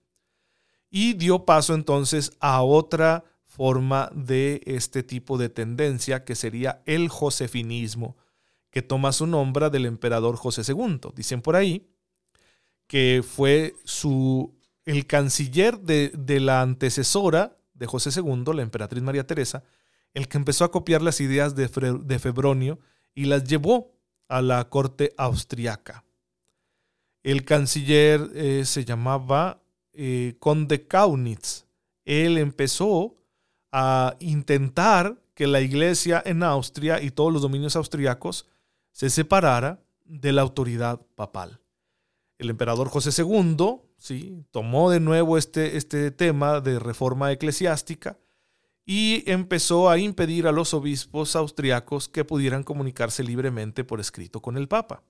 Y 0.89 1.13
dio 1.13 1.45
paso 1.45 1.73
entonces 1.73 2.33
a 2.41 2.61
otra 2.63 3.23
forma 3.45 4.11
de 4.13 4.61
este 4.65 5.03
tipo 5.03 5.37
de 5.37 5.47
tendencia 5.47 6.25
que 6.25 6.35
sería 6.35 6.83
el 6.85 7.07
josefinismo, 7.07 8.17
que 8.71 8.81
toma 8.81 9.13
su 9.13 9.25
nombre 9.25 9.69
del 9.69 9.85
emperador 9.85 10.35
José 10.35 10.63
II. 10.67 10.99
Dicen 11.15 11.41
por 11.41 11.55
ahí 11.55 11.89
que 12.91 13.23
fue 13.25 13.73
su, 13.85 14.53
el 14.83 15.07
canciller 15.07 15.79
de, 15.79 16.11
de 16.13 16.41
la 16.41 16.61
antecesora 16.61 17.55
de 17.73 17.85
José 17.85 18.09
II, 18.13 18.53
la 18.53 18.63
emperatriz 18.63 19.01
María 19.01 19.25
Teresa, 19.25 19.63
el 20.13 20.27
que 20.27 20.37
empezó 20.37 20.65
a 20.65 20.71
copiar 20.71 21.01
las 21.01 21.21
ideas 21.21 21.55
de, 21.55 21.69
de 22.03 22.19
Febronio 22.19 22.79
y 23.15 23.27
las 23.27 23.45
llevó 23.45 23.93
a 24.27 24.41
la 24.41 24.67
corte 24.67 25.13
austriaca. 25.15 26.03
El 27.23 27.45
canciller 27.45 28.29
eh, 28.35 28.63
se 28.65 28.83
llamaba 28.83 29.63
eh, 29.93 30.35
Conde 30.39 30.85
Kaunitz. 30.85 31.63
Él 32.03 32.37
empezó 32.37 33.15
a 33.71 34.17
intentar 34.19 35.17
que 35.33 35.47
la 35.47 35.61
iglesia 35.61 36.21
en 36.25 36.43
Austria 36.43 37.01
y 37.01 37.11
todos 37.11 37.31
los 37.31 37.41
dominios 37.41 37.77
austriacos 37.77 38.49
se 38.91 39.09
separara 39.09 39.81
de 40.03 40.33
la 40.33 40.41
autoridad 40.41 40.99
papal. 41.15 41.60
El 42.41 42.49
emperador 42.49 42.89
José 42.89 43.11
II 43.21 44.41
tomó 44.49 44.89
de 44.89 44.99
nuevo 44.99 45.37
este, 45.37 45.77
este 45.77 46.09
tema 46.09 46.59
de 46.59 46.79
reforma 46.79 47.31
eclesiástica 47.31 48.17
y 48.83 49.23
empezó 49.29 49.91
a 49.91 49.99
impedir 49.99 50.47
a 50.47 50.51
los 50.51 50.73
obispos 50.73 51.35
austriacos 51.35 52.09
que 52.09 52.25
pudieran 52.25 52.63
comunicarse 52.63 53.23
libremente 53.23 53.83
por 53.83 53.99
escrito 53.99 54.41
con 54.41 54.57
el 54.57 54.67
Papa. 54.67 55.03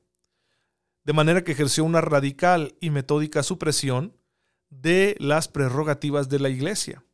De 1.06 1.14
manera 1.14 1.46
que 1.46 1.54
ejerció 1.54 1.86
una 1.86 2.02
radical 2.02 2.76
y 2.82 2.90
metódica 2.90 3.44
supresión 3.44 4.14
de 4.70 5.16
las 5.18 5.48
prerrogativas 5.48 6.28
de 6.28 6.40
la 6.40 6.50
Iglesia. 6.50 7.06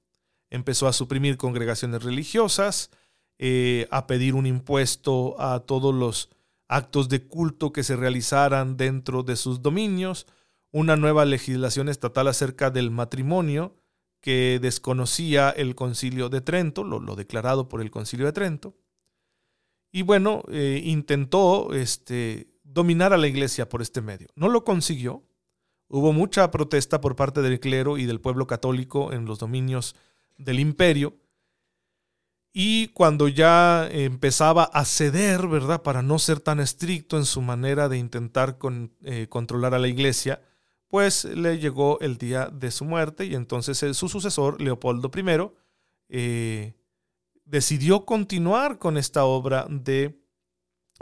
Empezó 0.50 0.88
a 0.88 0.94
suprimir 0.94 1.38
congregaciones 1.38 2.02
religiosas, 2.02 2.90
eh, 3.38 3.88
a 3.92 4.08
pedir 4.08 4.34
un 4.34 4.48
impuesto 4.48 5.40
a 5.40 5.60
todos 5.60 5.94
los 5.94 6.32
actos 6.68 7.10
de 7.10 7.26
culto 7.26 7.72
que 7.72 7.84
se 7.84 7.96
realizaran 7.96 8.78
dentro 8.78 9.24
de 9.24 9.36
sus 9.36 9.62
dominios, 9.62 10.28
una 10.72 10.96
nueva 10.96 11.26
legislación 11.26 11.90
estatal 11.90 12.28
acerca 12.28 12.70
del 12.70 12.92
matrimonio, 12.92 13.76
que 14.22 14.60
desconocía 14.62 15.50
el 15.50 15.76
concilio 15.76 16.30
de 16.30 16.42
Trento, 16.42 16.84
lo, 16.84 17.16
declarado 17.16 17.70
por 17.70 17.82
el 17.82 17.92
concilio 17.92 18.26
de 18.26 18.34
Trento. 18.34 18.76
Y 19.92 20.02
bueno, 20.02 20.44
eh, 20.50 20.82
intentó 20.84 21.74
este, 21.74 22.50
dominar 22.64 23.14
a 23.14 23.18
la 23.18 23.28
iglesia 23.28 23.70
por 23.70 23.82
este 23.82 24.02
medio. 24.02 24.28
No 24.36 24.50
lo 24.50 24.64
consiguió. 24.64 25.24
Hubo 25.88 26.12
mucha 26.12 26.52
protesta 26.52 27.00
por 27.00 27.16
parte 27.16 27.42
del 27.42 27.60
clero 27.60 27.98
y 27.98 28.06
del 28.06 28.20
pueblo 28.20 28.48
católico 28.48 29.14
en 29.14 29.26
los 29.26 29.40
dominios 29.40 29.96
del 30.38 30.60
imperio. 30.60 31.16
Y 32.60 32.88
cuando 32.88 33.28
ya 33.28 33.88
empezaba 33.88 34.64
a 34.64 34.84
ceder, 34.84 35.46
¿verdad? 35.46 35.84
Para 35.84 36.02
no 36.02 36.18
ser 36.18 36.40
tan 36.40 36.60
estricto 36.60 37.16
en 37.16 37.26
su 37.26 37.44
manera 37.44 37.88
de 37.88 38.00
intentar 38.00 38.58
eh, 39.04 39.28
controlar 39.30 39.76
a 39.76 39.78
la 39.78 39.88
iglesia, 39.88 40.42
pues 40.88 41.26
le 41.26 41.60
llegó 41.60 42.00
el 42.00 42.18
día 42.18 42.48
de 42.48 42.72
su 42.72 42.84
muerte 42.84 43.26
y 43.26 43.36
entonces 43.36 43.96
su 43.96 44.10
sucesor, 44.10 44.60
Leopoldo 44.60 45.12
I, 45.16 45.52
eh, 46.10 46.74
decidió 47.46 48.06
continuar 48.06 48.80
con 48.80 48.98
esta 48.98 49.26
obra 49.26 49.68
de, 49.70 50.20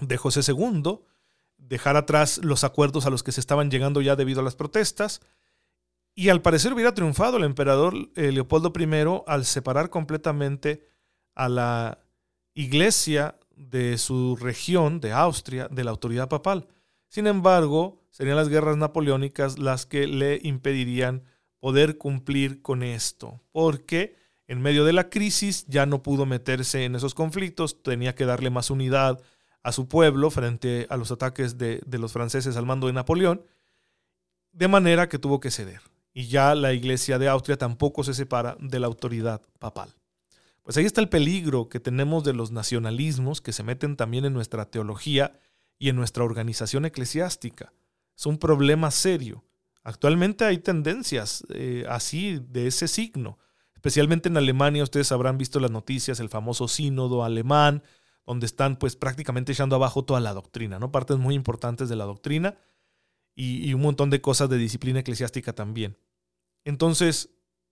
de 0.02 0.18
José 0.18 0.42
II, 0.46 1.00
dejar 1.56 1.96
atrás 1.96 2.42
los 2.44 2.66
acuerdos 2.66 3.06
a 3.06 3.10
los 3.10 3.24
que 3.24 3.32
se 3.32 3.40
estaban 3.40 3.72
llegando 3.72 4.02
ya 4.02 4.18
debido 4.18 4.42
a 4.42 4.44
las 4.44 4.58
protestas, 4.58 5.22
y 6.16 6.28
al 6.28 6.42
parecer 6.42 6.74
hubiera 6.74 6.94
triunfado 6.94 7.38
el 7.38 7.46
emperador 7.46 7.94
eh, 8.18 8.34
Leopoldo 8.34 8.74
I 8.78 9.24
al 9.26 9.46
separar 9.46 9.90
completamente 9.90 10.94
a 11.36 11.50
la 11.50 12.00
iglesia 12.54 13.38
de 13.56 13.98
su 13.98 14.36
región, 14.36 15.00
de 15.00 15.12
Austria, 15.12 15.68
de 15.70 15.84
la 15.84 15.92
autoridad 15.92 16.30
papal. 16.30 16.68
Sin 17.08 17.28
embargo, 17.28 18.02
serían 18.10 18.38
las 18.38 18.50
guerras 18.50 18.78
napoleónicas 18.78 19.60
las 19.60 19.86
que 19.86 20.08
le 20.08 20.40
impedirían 20.44 21.24
poder 21.60 21.98
cumplir 21.98 22.62
con 22.62 22.84
esto, 22.84 23.42
porque 23.52 24.16
en 24.48 24.62
medio 24.62 24.86
de 24.86 24.94
la 24.94 25.10
crisis 25.10 25.66
ya 25.68 25.86
no 25.86 26.04
pudo 26.04 26.26
meterse 26.26 26.86
en 26.86 26.96
esos 26.96 27.16
conflictos, 27.16 27.82
tenía 27.82 28.16
que 28.16 28.26
darle 28.26 28.50
más 28.50 28.70
unidad 28.70 29.22
a 29.64 29.72
su 29.72 29.88
pueblo 29.88 30.30
frente 30.30 30.86
a 30.90 30.98
los 30.98 31.12
ataques 31.12 31.58
de, 31.58 31.82
los 31.90 32.14
franceses 32.14 32.56
al 32.56 32.68
mando 32.68 32.88
de 32.88 32.94
Napoleón, 32.94 33.44
de 34.52 34.68
manera 34.68 35.10
que 35.10 35.18
tuvo 35.18 35.40
que 35.40 35.50
ceder. 35.50 35.82
Y 36.14 36.28
ya 36.28 36.54
la 36.54 36.72
iglesia 36.74 37.18
de 37.18 37.28
Austria 37.28 37.58
tampoco 37.58 38.04
se 38.04 38.14
separa 38.14 38.56
de 38.60 38.80
la 38.80 38.88
autoridad 38.88 39.42
papal. 39.58 39.90
Pues 40.66 40.76
ahí 40.76 40.86
está 40.86 41.00
el 41.00 41.10
peligro 41.10 41.70
que 41.70 41.80
tenemos 41.80 42.26
de 42.26 42.34
los 42.34 42.52
nacionalismos 42.52 43.40
que 43.40 43.54
se 43.54 43.64
meten 43.64 43.96
también 43.96 44.26
en 44.26 44.34
nuestra 44.34 44.66
teología 44.66 45.40
y 45.78 45.88
en 45.88 45.96
nuestra 45.96 46.24
organización 46.24 46.86
eclesiástica 46.86 47.72
es 48.18 48.26
un 48.26 48.38
problema 48.38 48.92
serio. 48.92 49.44
Actualmente 49.84 50.46
hay 50.46 50.58
tendencias 50.58 51.46
eh, 51.50 51.86
así, 51.88 52.40
de 52.50 52.68
ese 52.68 52.88
signo. 52.88 53.38
Especialmente 53.76 54.30
en 54.30 54.38
Alemania, 54.38 54.84
ustedes 54.84 55.12
habrán 55.12 55.38
visto 55.38 55.60
las 55.60 55.70
noticias, 55.70 56.20
el 56.20 56.30
famoso 56.30 56.68
sínodo 56.68 57.24
alemán, 57.24 57.84
donde 58.26 58.48
están 58.48 58.78
pues 58.78 58.96
prácticamente 58.96 59.52
echando 59.52 59.76
abajo 59.76 60.04
toda 60.04 60.20
la 60.20 60.34
doctrina, 60.34 60.80
¿no? 60.80 60.92
Partes 60.92 61.18
muy 61.18 61.36
importantes 61.36 61.90
de 61.90 61.96
la 61.96 62.06
doctrina 62.06 62.58
y, 63.36 63.70
y 63.70 63.76
un 63.76 63.82
montón 63.82 64.10
de 64.10 64.22
cosas 64.22 64.50
de 64.50 64.58
disciplina 64.58 65.02
eclesiástica 65.02 65.54
también. 65.54 65.98
Entonces, 66.64 67.30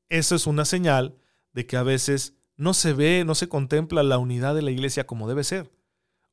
eso 0.10 0.36
es 0.36 0.45
una 0.45 0.65
señal 0.65 1.17
de 1.53 1.65
que 1.65 1.77
a 1.77 1.84
veces 1.84 2.36
no 2.55 2.73
se 2.73 2.93
ve, 2.93 3.23
no 3.25 3.35
se 3.35 3.49
contempla 3.49 4.03
la 4.03 4.17
unidad 4.17 4.55
de 4.55 4.61
la 4.61 4.71
iglesia 4.71 5.05
como 5.05 5.27
debe 5.27 5.43
ser, 5.43 5.71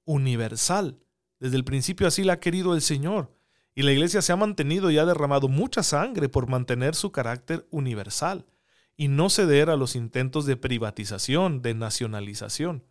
universal. 0.04 0.98
Desde 1.38 1.56
el 1.56 1.64
principio 1.64 2.06
así 2.06 2.24
la 2.24 2.34
ha 2.34 2.40
querido 2.40 2.74
el 2.74 2.82
Señor. 2.82 3.36
Y 3.74 3.82
la 3.82 3.92
iglesia 3.92 4.20
se 4.20 4.32
ha 4.32 4.36
mantenido 4.36 4.90
y 4.90 4.98
ha 4.98 5.06
derramado 5.06 5.48
mucha 5.48 5.82
sangre 5.82 6.28
por 6.28 6.48
mantener 6.48 6.94
su 6.94 7.12
carácter 7.12 7.66
universal 7.70 8.46
y 8.96 9.08
no 9.08 9.30
ceder 9.30 9.70
a 9.70 9.76
los 9.76 9.96
intentos 9.96 10.44
de 10.44 10.56
privatización, 10.56 11.62
de 11.62 11.74
nacionalización. 11.74 12.84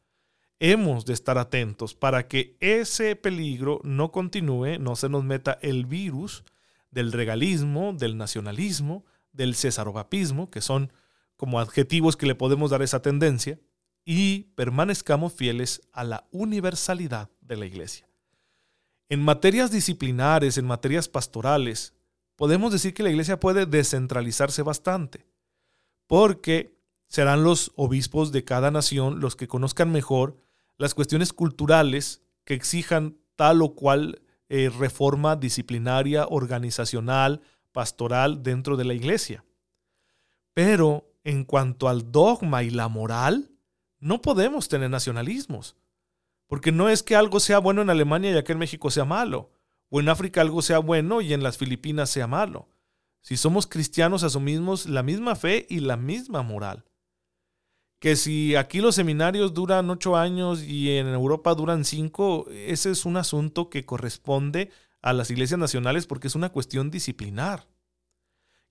Hemos 0.59 1.05
de 1.05 1.13
estar 1.13 1.37
atentos 1.37 1.93
para 1.93 2.27
que 2.27 2.57
ese 2.59 3.15
peligro 3.15 3.79
no 3.83 4.11
continúe, 4.11 4.79
no 4.79 4.95
se 4.95 5.09
nos 5.09 5.23
meta 5.23 5.59
el 5.61 5.85
virus 5.85 6.43
del 6.91 7.11
regalismo, 7.11 7.93
del 7.93 8.17
nacionalismo, 8.17 9.05
del 9.31 9.55
cesaropapismo, 9.55 10.49
que 10.49 10.61
son 10.61 10.91
como 11.39 11.61
adjetivos 11.61 12.17
que 12.17 12.25
le 12.25 12.35
podemos 12.35 12.69
dar 12.69 12.81
a 12.81 12.83
esa 12.83 13.01
tendencia, 13.01 13.61
y 14.03 14.51
permanezcamos 14.55 15.31
fieles 15.31 15.81
a 15.93 16.03
la 16.03 16.27
universalidad 16.31 17.29
de 17.39 17.55
la 17.55 17.65
iglesia. 17.65 18.09
En 19.07 19.23
materias 19.23 19.71
disciplinares, 19.71 20.57
en 20.57 20.65
materias 20.65 21.07
pastorales, 21.07 21.93
podemos 22.35 22.73
decir 22.73 22.93
que 22.93 23.03
la 23.03 23.09
iglesia 23.09 23.39
puede 23.39 23.65
descentralizarse 23.65 24.63
bastante, 24.63 25.25
porque 26.07 26.77
serán 27.07 27.45
los 27.45 27.71
obispos 27.77 28.33
de 28.33 28.43
cada 28.43 28.69
nación 28.69 29.21
los 29.21 29.37
que 29.37 29.47
conozcan 29.47 29.93
mejor 29.93 30.35
las 30.77 30.93
cuestiones 30.93 31.31
culturales 31.31 32.21
que 32.43 32.53
exijan 32.53 33.17
tal 33.37 33.61
o 33.61 33.75
cual 33.75 34.21
eh, 34.49 34.69
reforma 34.77 35.37
disciplinaria, 35.37 36.27
organizacional, 36.27 37.41
pastoral 37.71 38.43
dentro 38.43 38.75
de 38.75 38.83
la 38.83 38.93
iglesia. 38.93 39.45
Pero 40.53 41.08
en 41.29 41.43
cuanto 41.43 41.87
al 41.87 42.11
dogma 42.11 42.63
y 42.63 42.71
la 42.71 42.87
moral, 42.87 43.51
no 43.99 44.21
podemos 44.21 44.67
tener 44.67 44.89
nacionalismos. 44.89 45.75
Porque 46.47 46.71
no 46.71 46.89
es 46.89 47.03
que 47.03 47.15
algo 47.15 47.39
sea 47.39 47.59
bueno 47.59 47.83
en 47.83 47.91
Alemania 47.91 48.31
y 48.31 48.37
aquí 48.37 48.51
en 48.51 48.57
México 48.57 48.89
sea 48.89 49.05
malo, 49.05 49.51
o 49.89 49.99
en 49.99 50.09
África 50.09 50.41
algo 50.41 50.63
sea 50.63 50.79
bueno 50.79 51.21
y 51.21 51.33
en 51.33 51.43
las 51.43 51.57
Filipinas 51.57 52.09
sea 52.09 52.25
malo. 52.25 52.67
Si 53.21 53.37
somos 53.37 53.67
cristianos 53.67 54.23
asumimos 54.23 54.87
la 54.87 55.03
misma 55.03 55.35
fe 55.35 55.67
y 55.69 55.81
la 55.81 55.97
misma 55.97 56.41
moral. 56.41 56.85
Que 57.99 58.15
si 58.15 58.55
aquí 58.55 58.79
los 58.79 58.95
seminarios 58.95 59.53
duran 59.53 59.89
ocho 59.89 60.15
años 60.15 60.63
y 60.63 60.97
en 60.97 61.07
Europa 61.07 61.53
duran 61.53 61.85
cinco, 61.85 62.47
ese 62.49 62.91
es 62.91 63.05
un 63.05 63.17
asunto 63.17 63.69
que 63.69 63.85
corresponde 63.85 64.71
a 65.01 65.13
las 65.13 65.29
iglesias 65.29 65.59
nacionales 65.59 66.07
porque 66.07 66.27
es 66.27 66.35
una 66.35 66.49
cuestión 66.49 66.89
disciplinar. 66.89 67.67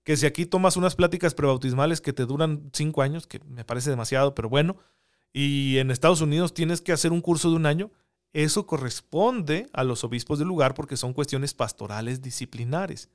Que 0.03 0.17
si 0.17 0.25
aquí 0.25 0.45
tomas 0.45 0.77
unas 0.77 0.95
pláticas 0.95 1.33
prebautismales 1.33 2.01
que 2.01 2.13
te 2.13 2.25
duran 2.25 2.69
cinco 2.73 3.01
años, 3.01 3.27
que 3.27 3.39
me 3.45 3.65
parece 3.65 3.89
demasiado, 3.89 4.33
pero 4.33 4.49
bueno, 4.49 4.77
y 5.31 5.77
en 5.77 5.91
Estados 5.91 6.21
Unidos 6.21 6.53
tienes 6.53 6.81
que 6.81 6.91
hacer 6.91 7.11
un 7.11 7.21
curso 7.21 7.49
de 7.49 7.55
un 7.55 7.65
año, 7.65 7.91
eso 8.33 8.65
corresponde 8.65 9.67
a 9.73 9.83
los 9.83 10.03
obispos 10.03 10.39
del 10.39 10.47
lugar 10.47 10.73
porque 10.73 10.97
son 10.97 11.13
cuestiones 11.13 11.53
pastorales 11.53 12.21
disciplinares. 12.21 13.09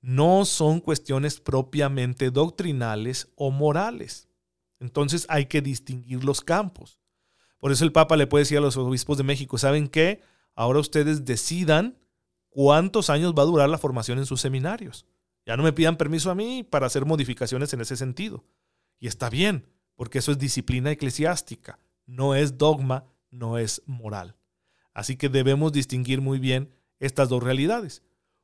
No 0.00 0.44
son 0.44 0.80
cuestiones 0.80 1.40
propiamente 1.40 2.30
doctrinales 2.30 3.28
o 3.36 3.50
morales. 3.50 4.28
Entonces 4.80 5.26
hay 5.28 5.46
que 5.46 5.62
distinguir 5.62 6.24
los 6.24 6.40
campos. 6.40 6.98
Por 7.58 7.70
eso 7.70 7.84
el 7.84 7.92
Papa 7.92 8.16
le 8.16 8.26
puede 8.26 8.42
decir 8.42 8.58
a 8.58 8.62
los 8.62 8.76
obispos 8.76 9.16
de 9.16 9.22
México, 9.22 9.58
¿saben 9.58 9.86
qué? 9.86 10.20
Ahora 10.56 10.80
ustedes 10.80 11.24
decidan 11.24 11.96
cuántos 12.48 13.08
años 13.08 13.32
va 13.38 13.42
a 13.42 13.46
durar 13.46 13.68
la 13.68 13.78
formación 13.78 14.18
en 14.18 14.26
sus 14.26 14.40
seminarios. 14.40 15.06
Ya 15.44 15.56
no 15.56 15.62
me 15.62 15.72
pidan 15.72 15.96
permiso 15.96 16.30
a 16.30 16.34
mí 16.34 16.62
para 16.62 16.86
hacer 16.86 17.04
modificaciones 17.04 17.72
en 17.72 17.80
ese 17.80 17.96
sentido. 17.96 18.44
Y 18.98 19.08
está 19.08 19.28
bien, 19.28 19.66
porque 19.96 20.18
eso 20.18 20.32
es 20.32 20.38
disciplina 20.38 20.90
eclesiástica, 20.90 21.78
no 22.06 22.34
es 22.34 22.58
dogma, 22.58 23.04
no 23.30 23.58
es 23.58 23.82
moral. 23.86 24.36
Así 24.94 25.16
que 25.16 25.28
debemos 25.28 25.72
distinguir 25.72 26.20
muy 26.20 26.38
bien 26.38 26.72
estas 27.00 27.28
dos 27.28 27.42
realidades. 27.42 28.02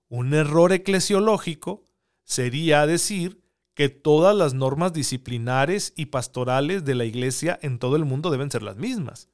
Un 0.09 0.35
error 0.35 0.73
eclesiológico 0.73 1.85
sería 2.25 2.87
decir 2.87 3.41
que 3.75 3.89
todas 3.89 4.35
las 4.35 4.55
normas 4.55 4.93
disciplinares 4.93 5.93
y 5.95 6.07
pastorales 6.07 6.85
de 6.85 6.97
la 6.97 7.05
iglesia 7.05 7.59
en 7.63 7.79
todo 7.79 7.95
el 7.95 8.05
mundo 8.05 8.31
deben 8.31 8.51
ser 8.51 8.63
las 8.63 8.77
mismas. 8.77 9.29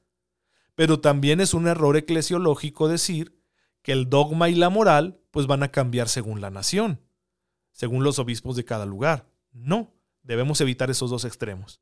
Pero 0.75 0.99
también 0.99 1.41
es 1.41 1.53
un 1.53 1.67
error 1.67 1.97
eclesiológico 1.97 2.87
decir 2.87 3.35
que 3.81 3.93
el 3.93 4.09
dogma 4.09 4.49
y 4.49 4.55
la 4.55 4.69
moral 4.69 5.19
pues 5.31 5.47
van 5.47 5.63
a 5.63 5.71
cambiar 5.71 6.09
según 6.09 6.41
la 6.41 6.51
nación, 6.51 6.99
según 7.75 8.03
los 8.03 8.17
obispos 8.17 8.55
de 8.55 8.65
cada 8.65 8.87
lugar. 8.87 9.27
No, 9.51 9.93
debemos 10.23 10.59
evitar 10.61 10.89
esos 10.89 11.11
dos 11.11 11.25
extremos 11.25 11.79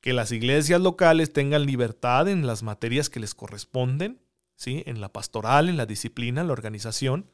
que 0.00 0.12
las 0.12 0.32
iglesias 0.32 0.80
locales 0.80 1.32
tengan 1.32 1.66
libertad 1.66 2.28
en 2.28 2.46
las 2.46 2.62
materias 2.62 3.10
que 3.10 3.20
les 3.20 3.34
corresponden, 3.34 4.20
¿sí? 4.56 4.82
en 4.86 5.00
la 5.00 5.12
pastoral, 5.12 5.68
en 5.68 5.76
la 5.76 5.86
disciplina, 5.86 6.40
en 6.40 6.46
la 6.46 6.52
organización, 6.52 7.30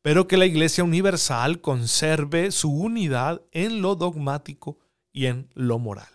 pero 0.00 0.28
que 0.28 0.36
la 0.36 0.46
iglesia 0.46 0.84
universal 0.84 1.60
conserve 1.60 2.52
su 2.52 2.70
unidad 2.70 3.42
en 3.50 3.82
lo 3.82 3.96
dogmático 3.96 4.78
y 5.12 5.26
en 5.26 5.50
lo 5.54 5.78
moral. 5.78 6.08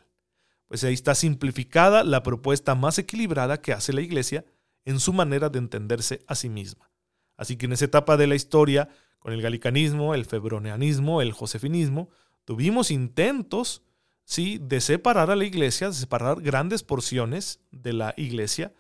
Pues 0.68 0.84
ahí 0.86 0.94
está 0.94 1.16
simplificada 1.16 2.04
la 2.04 2.24
propuesta 2.24 2.76
más 2.76 2.98
equilibrada 2.98 3.62
que 3.62 3.74
hace 3.74 3.92
la 3.92 4.02
iglesia 4.02 4.46
en 4.86 5.00
su 5.00 5.12
manera 5.12 5.50
de 5.50 5.60
entenderse 5.60 6.24
a 6.28 6.36
sí 6.36 6.50
misma. 6.50 6.90
Así 7.36 7.58
que 7.58 7.66
en 7.66 7.74
esa 7.74 7.86
etapa 7.86 8.16
de 8.16 8.28
la 8.28 8.36
historia, 8.36 8.90
con 9.24 9.32
el 9.32 9.42
galicanismo, 9.42 10.14
el 10.14 10.26
febronianismo, 10.26 11.22
el 11.22 11.32
josefinismo, 11.32 12.10
tuvimos 12.44 12.92
intentos 12.92 13.82
¿sí? 14.26 14.60
de 14.62 14.82
separar 14.82 15.32
a 15.32 15.38
la 15.38 15.46
iglesia, 15.46 15.88
de 15.88 15.94
separar 15.94 16.42
grandes 16.42 16.84
porciones 16.84 17.62
de 17.72 17.94
la 17.94 18.14
iglesia 18.18 18.74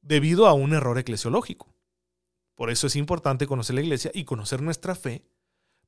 debido 0.00 0.46
a 0.46 0.52
un 0.52 0.74
error 0.74 0.96
eclesiológico. 0.96 1.74
Por 2.54 2.70
eso 2.70 2.86
es 2.86 2.94
importante 2.94 3.48
conocer 3.48 3.74
la 3.74 3.82
iglesia 3.82 4.12
y 4.14 4.24
conocer 4.24 4.62
nuestra 4.62 4.94
fe 4.94 5.24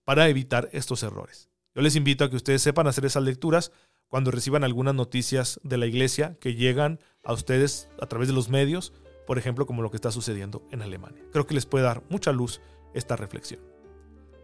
para 0.04 0.28
evitar 0.28 0.68
estos 0.72 1.04
errores. 1.04 1.48
Yo 1.72 1.80
les 1.80 1.94
invito 1.94 2.24
a 2.24 2.30
que 2.30 2.36
ustedes 2.36 2.62
sepan 2.62 2.88
hacer 2.88 3.04
esas 3.04 3.22
lecturas 3.22 3.70
cuando 4.08 4.32
reciban 4.32 4.64
algunas 4.64 4.96
noticias 4.96 5.60
de 5.62 5.78
la 5.78 5.86
iglesia 5.86 6.36
que 6.40 6.56
llegan 6.56 6.98
a 7.22 7.32
ustedes 7.34 7.88
a 8.00 8.06
través 8.06 8.26
de 8.26 8.34
los 8.34 8.48
medios, 8.48 8.92
por 9.28 9.38
ejemplo, 9.38 9.64
como 9.64 9.82
lo 9.82 9.92
que 9.92 9.96
está 9.96 10.10
sucediendo 10.10 10.66
en 10.72 10.82
Alemania. 10.82 11.22
Creo 11.30 11.46
que 11.46 11.54
les 11.54 11.66
puede 11.66 11.84
dar 11.84 12.02
mucha 12.08 12.32
luz 12.32 12.60
esta 12.94 13.16
reflexión. 13.16 13.60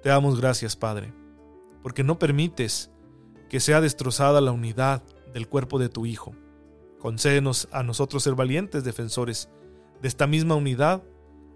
Te 0.02 0.08
damos 0.08 0.40
gracias, 0.40 0.76
Padre, 0.76 1.12
porque 1.82 2.04
no 2.04 2.18
permites 2.18 2.90
que 3.48 3.60
sea 3.60 3.80
destrozada 3.80 4.40
la 4.40 4.52
unidad 4.52 5.02
del 5.32 5.48
cuerpo 5.48 5.78
de 5.78 5.88
tu 5.88 6.06
Hijo. 6.06 6.34
Concédenos 6.98 7.68
a 7.72 7.82
nosotros 7.82 8.22
ser 8.22 8.34
valientes 8.34 8.84
defensores 8.84 9.48
de 10.00 10.08
esta 10.08 10.26
misma 10.26 10.54
unidad, 10.54 11.02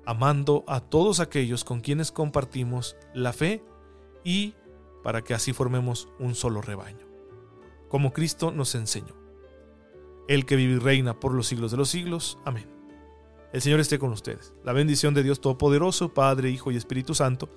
amando 0.06 0.64
a 0.66 0.80
todos 0.80 1.20
aquellos 1.20 1.64
con 1.64 1.80
quienes 1.80 2.12
compartimos 2.12 2.96
la 3.14 3.32
fe 3.32 3.62
y 4.24 4.54
para 5.02 5.22
que 5.22 5.34
así 5.34 5.52
formemos 5.52 6.08
un 6.18 6.34
solo 6.34 6.60
rebaño, 6.60 7.06
como 7.88 8.12
Cristo 8.12 8.50
nos 8.50 8.74
enseñó. 8.74 9.14
El 10.28 10.46
que 10.46 10.56
vive 10.56 10.74
y 10.74 10.78
reina 10.78 11.18
por 11.18 11.34
los 11.34 11.48
siglos 11.48 11.70
de 11.70 11.76
los 11.76 11.88
siglos. 11.88 12.38
Amén. 12.44 12.79
El 13.52 13.60
Señor 13.60 13.80
esté 13.80 13.98
con 13.98 14.12
ustedes. 14.12 14.54
La 14.64 14.72
bendición 14.72 15.12
de 15.12 15.24
Dios 15.24 15.40
Todopoderoso, 15.40 16.14
Padre, 16.14 16.50
Hijo 16.50 16.70
y 16.70 16.76
Espíritu 16.76 17.14
Santo, 17.14 17.48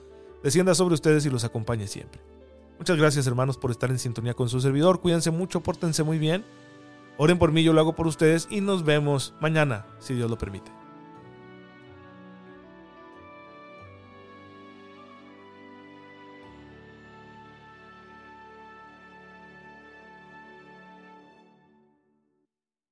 descienda 0.41 0.73
sobre 0.73 0.95
ustedes 0.95 1.25
y 1.25 1.29
los 1.29 1.43
acompañe 1.43 1.87
siempre. 1.87 2.21
Muchas 2.79 2.97
gracias 2.97 3.27
hermanos 3.27 3.57
por 3.57 3.69
estar 3.69 3.91
en 3.91 3.99
sintonía 3.99 4.33
con 4.33 4.49
su 4.49 4.59
servidor. 4.59 5.01
Cuídense 5.01 5.29
mucho, 5.29 5.61
pórtense 5.61 6.03
muy 6.03 6.17
bien. 6.17 6.43
Oren 7.17 7.37
por 7.37 7.51
mí, 7.51 7.63
yo 7.63 7.73
lo 7.73 7.81
hago 7.81 7.93
por 7.93 8.07
ustedes 8.07 8.47
y 8.49 8.61
nos 8.61 8.83
vemos 8.83 9.35
mañana, 9.39 9.85
si 9.99 10.15
Dios 10.15 10.29
lo 10.31 10.37
permite. 10.37 10.82